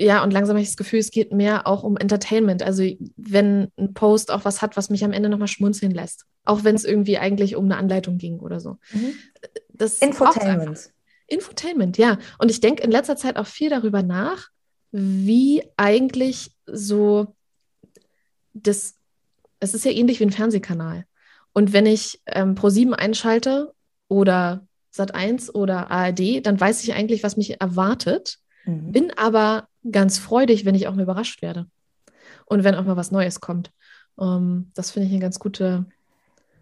[0.00, 2.62] ja, und langsam habe ich das Gefühl, es geht mehr auch um Entertainment.
[2.62, 2.84] Also
[3.16, 6.24] wenn ein Post auch was hat, was mich am Ende nochmal schmunzeln lässt.
[6.44, 8.78] Auch wenn es irgendwie eigentlich um eine Anleitung ging oder so.
[8.92, 9.14] Mhm.
[9.70, 10.90] Das Infotainment.
[11.26, 12.18] Infotainment, ja.
[12.38, 14.48] Und ich denke in letzter Zeit auch viel darüber nach,
[14.92, 17.34] wie eigentlich so
[18.54, 18.94] das,
[19.60, 21.04] es ist ja ähnlich wie ein Fernsehkanal.
[21.52, 23.74] Und wenn ich ähm, Pro7 einschalte
[24.06, 28.92] oder Sat1 oder ARD, dann weiß ich eigentlich, was mich erwartet, mhm.
[28.92, 31.66] bin aber ganz freudig, wenn ich auch mal überrascht werde.
[32.46, 33.70] und wenn auch mal was Neues kommt.
[34.16, 35.86] Um, ähm, das finde ich eine ganz gute,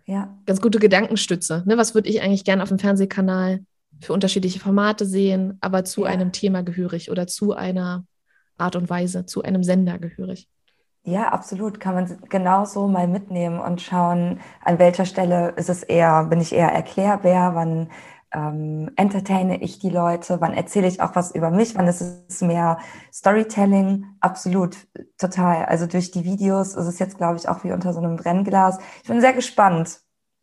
[0.05, 0.37] ja.
[0.47, 1.63] ganz gute Gedankenstütze.
[1.67, 3.65] Ne, was würde ich eigentlich gerne auf dem Fernsehkanal
[4.01, 6.09] für unterschiedliche Formate sehen, aber zu ja.
[6.09, 8.05] einem Thema gehörig oder zu einer
[8.59, 10.49] Art und Weise, zu einem Sender gehörig?
[11.05, 11.79] Ja, absolut.
[11.79, 16.53] Kann man genauso mal mitnehmen und schauen, an welcher Stelle ist es eher, bin ich
[16.53, 17.91] eher erklärbär, wann
[18.37, 22.43] ähm, entertaine ich die Leute, wann erzähle ich auch was über mich, wann ist es
[22.43, 22.79] mehr
[23.13, 24.05] Storytelling?
[24.21, 24.77] Absolut,
[25.17, 25.65] total.
[25.65, 28.79] Also durch die Videos ist es jetzt, glaube ich, auch wie unter so einem Brennglas.
[29.03, 30.01] Ich bin sehr gespannt,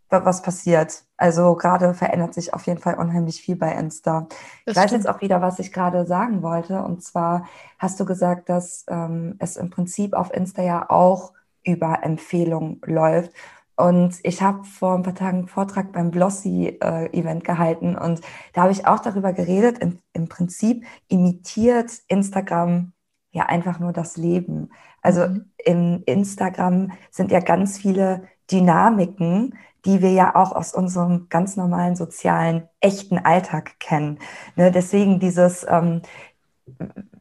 [0.10, 1.04] was passiert.
[1.18, 4.28] Also gerade verändert sich auf jeden Fall unheimlich viel bei Insta.
[4.66, 5.04] Das ich weiß stimmt.
[5.04, 6.84] jetzt auch wieder, was ich gerade sagen wollte.
[6.84, 11.34] Und zwar hast du gesagt, dass ähm, es im Prinzip auf Insta ja auch
[11.64, 13.32] über Empfehlungen läuft.
[13.76, 18.22] Und ich habe vor ein paar Tagen einen Vortrag beim Blossy-Event äh, gehalten und
[18.54, 19.80] da habe ich auch darüber geredet.
[19.80, 22.94] Im, Im Prinzip imitiert Instagram
[23.32, 24.70] ja einfach nur das Leben.
[25.02, 25.52] Also mhm.
[25.58, 31.96] in Instagram sind ja ganz viele Dynamiken, die wir ja auch aus unserem ganz normalen
[31.96, 34.20] sozialen, echten Alltag kennen.
[34.56, 36.02] Ne, deswegen dieses, ähm,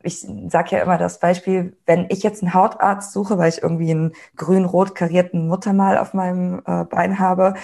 [0.03, 3.91] ich sage ja immer das Beispiel, wenn ich jetzt einen Hautarzt suche, weil ich irgendwie
[3.91, 7.55] einen grün-rot karierten Muttermal auf meinem äh, Bein habe,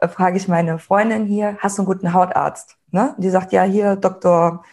[0.00, 2.76] äh, frage ich meine Freundin hier, hast du einen guten Hautarzt?
[2.90, 3.14] Ne?
[3.18, 4.64] Die sagt, ja, hier Dr.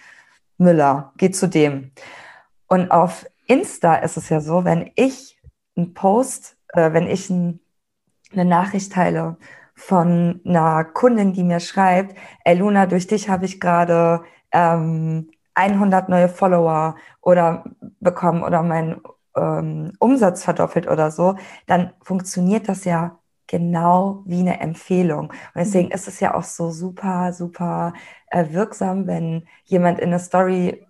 [0.57, 1.91] Müller, geh zu dem.
[2.67, 5.39] Und auf Insta ist es ja so, wenn ich
[5.75, 7.59] einen Post, äh, wenn ich ein,
[8.31, 9.37] eine Nachricht teile
[9.75, 16.09] von einer Kundin, die mir schreibt, ey Luna, durch dich habe ich gerade ähm, 100
[16.09, 17.63] neue Follower oder
[17.99, 19.01] bekommen oder mein
[19.35, 21.35] ähm, Umsatz verdoppelt oder so,
[21.67, 25.29] dann funktioniert das ja genau wie eine Empfehlung.
[25.29, 25.93] Und deswegen mhm.
[25.93, 27.93] ist es ja auch so super, super
[28.27, 30.85] äh, wirksam, wenn jemand in eine Story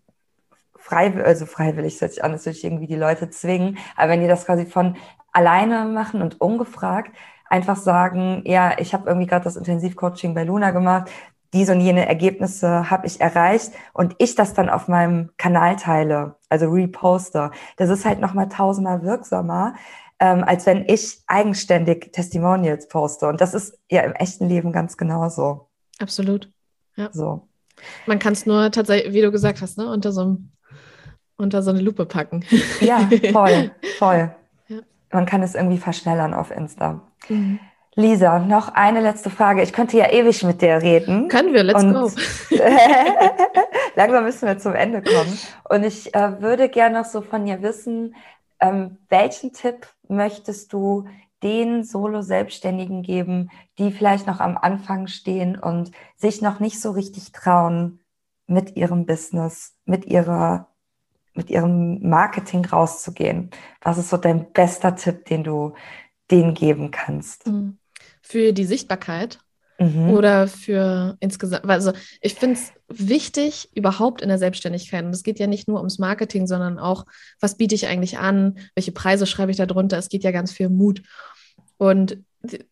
[0.77, 4.27] freiwillig, also freiwillig hört sich an, dass sich irgendwie die Leute zwingen, aber wenn die
[4.27, 4.95] das quasi von
[5.31, 7.11] alleine machen und ungefragt,
[7.49, 11.09] einfach sagen, ja, ich habe irgendwie gerade das Intensivcoaching bei Luna gemacht,
[11.53, 16.35] diese und jene Ergebnisse habe ich erreicht und ich das dann auf meinem Kanal teile,
[16.47, 17.51] also reposte.
[17.77, 19.73] Das ist halt nochmal tausendmal wirksamer,
[20.19, 23.27] ähm, als wenn ich eigenständig Testimonials poste.
[23.27, 25.69] Und das ist ja im echten Leben ganz genauso.
[25.99, 26.51] Absolut.
[26.95, 27.09] Ja.
[27.11, 27.47] So.
[28.05, 30.37] Man kann es nur tatsächlich, wie du gesagt hast, ne, unter so,
[31.37, 32.45] unter so eine Lupe packen.
[32.81, 34.35] Ja, voll, voll.
[34.67, 34.79] Ja.
[35.11, 37.01] Man kann es irgendwie verschnellern auf Insta.
[37.27, 37.59] Mhm.
[37.99, 39.61] Lisa, noch eine letzte Frage.
[39.61, 41.27] Ich könnte ja ewig mit dir reden.
[41.27, 42.11] Können wir, let's Und go.
[43.95, 45.37] langsam müssen wir zum Ende kommen.
[45.69, 48.15] Und ich äh, würde gerne noch so von dir wissen,
[48.61, 51.07] ähm, welchen Tipp möchtest du
[51.43, 57.31] den Solo-Selbstständigen geben, die vielleicht noch am Anfang stehen und sich noch nicht so richtig
[57.31, 57.99] trauen,
[58.47, 60.67] mit ihrem Business, mit ihrer
[61.35, 63.51] mit ihrem Marketing rauszugehen.
[63.81, 65.73] Was ist so dein bester Tipp, den du
[66.31, 67.47] denen geben kannst?
[67.47, 67.77] Mhm.
[68.29, 69.39] Für die Sichtbarkeit
[69.79, 70.09] mhm.
[70.09, 75.03] oder für insgesamt, also ich finde es wichtig überhaupt in der Selbstständigkeit.
[75.03, 77.05] Und es geht ja nicht nur ums Marketing, sondern auch,
[77.39, 79.97] was biete ich eigentlich an, welche Preise schreibe ich da drunter.
[79.97, 81.01] Es geht ja ganz viel Mut.
[81.77, 82.19] Und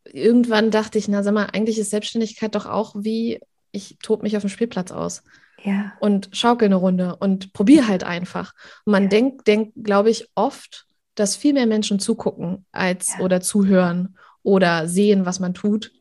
[0.05, 3.39] irgendwann dachte ich, na sag mal, eigentlich ist Selbstständigkeit doch auch wie,
[3.72, 5.24] ich tob mich auf dem Spielplatz aus.
[5.64, 5.93] Ja.
[5.99, 8.53] Und schaukel eine Runde und probiere halt einfach.
[8.86, 9.10] Und man ja.
[9.10, 10.86] denkt, denkt glaube ich, oft,
[11.16, 13.24] dass viel mehr Menschen zugucken als ja.
[13.24, 15.91] oder zuhören oder sehen, was man tut,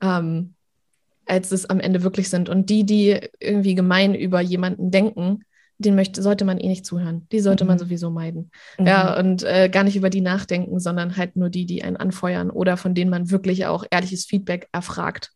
[0.00, 0.54] ähm,
[1.26, 2.48] als es am Ende wirklich sind.
[2.48, 5.44] Und die, die irgendwie gemein über jemanden denken,
[5.76, 7.26] den möchte, sollte man eh nicht zuhören.
[7.32, 7.68] Die sollte mhm.
[7.68, 8.50] man sowieso meiden.
[8.78, 8.86] Mhm.
[8.86, 12.48] Ja, und äh, gar nicht über die nachdenken, sondern halt nur die, die einen anfeuern
[12.48, 15.34] oder von denen man wirklich auch ehrliches Feedback erfragt.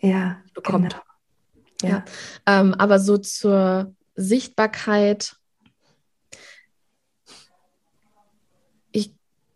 [0.00, 0.96] Ja, bekommt.
[1.82, 1.92] Genau.
[1.94, 2.04] Ja.
[2.46, 2.60] ja.
[2.60, 5.36] Ähm, aber so zur Sichtbarkeit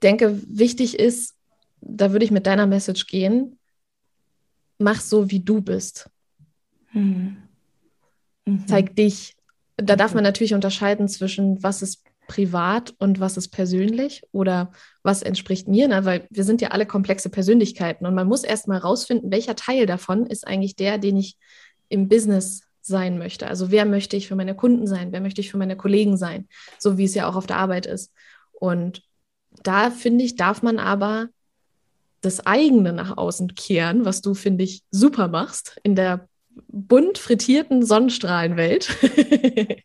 [0.03, 1.35] denke, wichtig ist,
[1.81, 3.59] da würde ich mit deiner Message gehen,
[4.79, 6.11] mach so, wie du bist.
[6.93, 7.37] Mhm.
[8.47, 8.67] Mhm.
[8.67, 9.37] Zeig dich.
[9.77, 14.71] Da darf man natürlich unterscheiden zwischen, was ist privat und was ist persönlich oder
[15.03, 16.05] was entspricht mir, ne?
[16.05, 19.87] weil wir sind ja alle komplexe Persönlichkeiten und man muss erst mal rausfinden, welcher Teil
[19.87, 21.39] davon ist eigentlich der, den ich
[21.89, 23.49] im Business sein möchte.
[23.49, 26.49] Also wer möchte ich für meine Kunden sein, wer möchte ich für meine Kollegen sein,
[26.79, 28.13] so wie es ja auch auf der Arbeit ist.
[28.53, 29.03] Und
[29.63, 31.29] da finde ich, darf man aber
[32.21, 36.29] das eigene nach außen kehren, was du, finde ich, super machst in der
[36.69, 38.89] bunt frittierten Sonnenstrahlenwelt.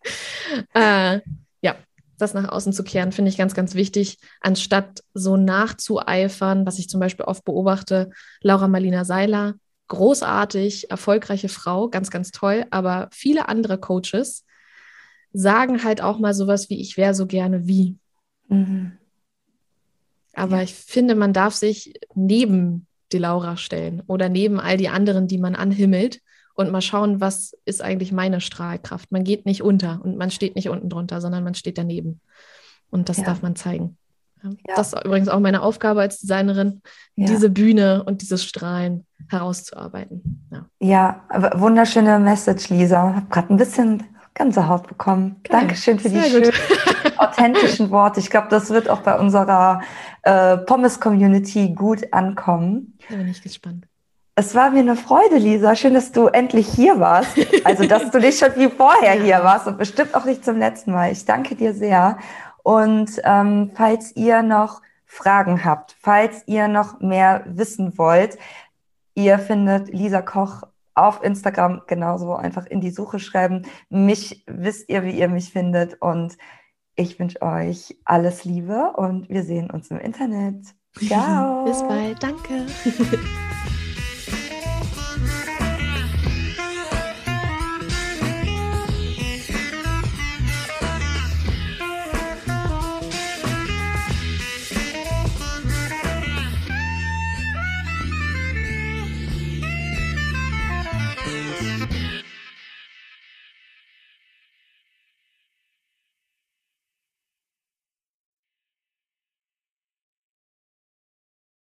[0.73, 1.19] äh,
[1.61, 1.75] ja,
[2.17, 6.89] das nach außen zu kehren, finde ich ganz, ganz wichtig, anstatt so nachzueifern, was ich
[6.89, 8.09] zum Beispiel oft beobachte.
[8.41, 9.55] Laura Marlina Seiler,
[9.88, 14.45] großartig, erfolgreiche Frau, ganz, ganz toll, aber viele andere Coaches
[15.34, 17.97] sagen halt auch mal sowas wie, ich wäre so gerne wie.
[18.47, 18.97] Mhm.
[20.34, 20.63] Aber ja.
[20.63, 25.38] ich finde, man darf sich neben die Laura stellen oder neben all die anderen, die
[25.38, 26.19] man anhimmelt
[26.55, 29.11] und mal schauen, was ist eigentlich meine Strahlkraft.
[29.11, 32.21] Man geht nicht unter und man steht nicht unten drunter, sondern man steht daneben.
[32.89, 33.23] Und das ja.
[33.23, 33.97] darf man zeigen.
[34.43, 34.75] Ja.
[34.75, 36.81] Das ist übrigens auch meine Aufgabe als Designerin,
[37.15, 37.27] ja.
[37.27, 40.47] diese Bühne und dieses Strahlen herauszuarbeiten.
[40.79, 41.23] Ja,
[41.55, 43.09] wunderschöne Message, Lisa.
[43.09, 44.03] Ich habe gerade ein bisschen
[44.34, 45.38] Gänsehaut bekommen.
[45.43, 45.61] Geil.
[45.61, 46.53] Dankeschön für Sehr die gut.
[47.24, 48.19] authentischen Worte.
[48.19, 49.82] Ich glaube, das wird auch bei unserer
[50.24, 52.97] äh, Pommes-Community gut ankommen.
[53.09, 53.86] Da bin ich gespannt.
[54.36, 55.76] Es war mir eine Freude, Lisa.
[55.76, 57.38] Schön, dass du endlich hier warst.
[57.65, 60.91] Also, dass du nicht schon wie vorher hier warst und bestimmt auch nicht zum letzten
[60.91, 61.11] Mal.
[61.11, 62.17] Ich danke dir sehr.
[62.63, 68.39] Und ähm, falls ihr noch Fragen habt, falls ihr noch mehr wissen wollt,
[69.13, 70.63] ihr findet Lisa Koch
[70.95, 73.63] auf Instagram genauso einfach in die Suche schreiben.
[73.89, 76.01] Mich wisst ihr, wie ihr mich findet.
[76.01, 76.38] Und
[76.95, 80.65] ich wünsche euch alles Liebe und wir sehen uns im Internet.
[81.07, 81.65] Ciao.
[81.65, 82.21] Bis bald.
[82.21, 82.65] Danke.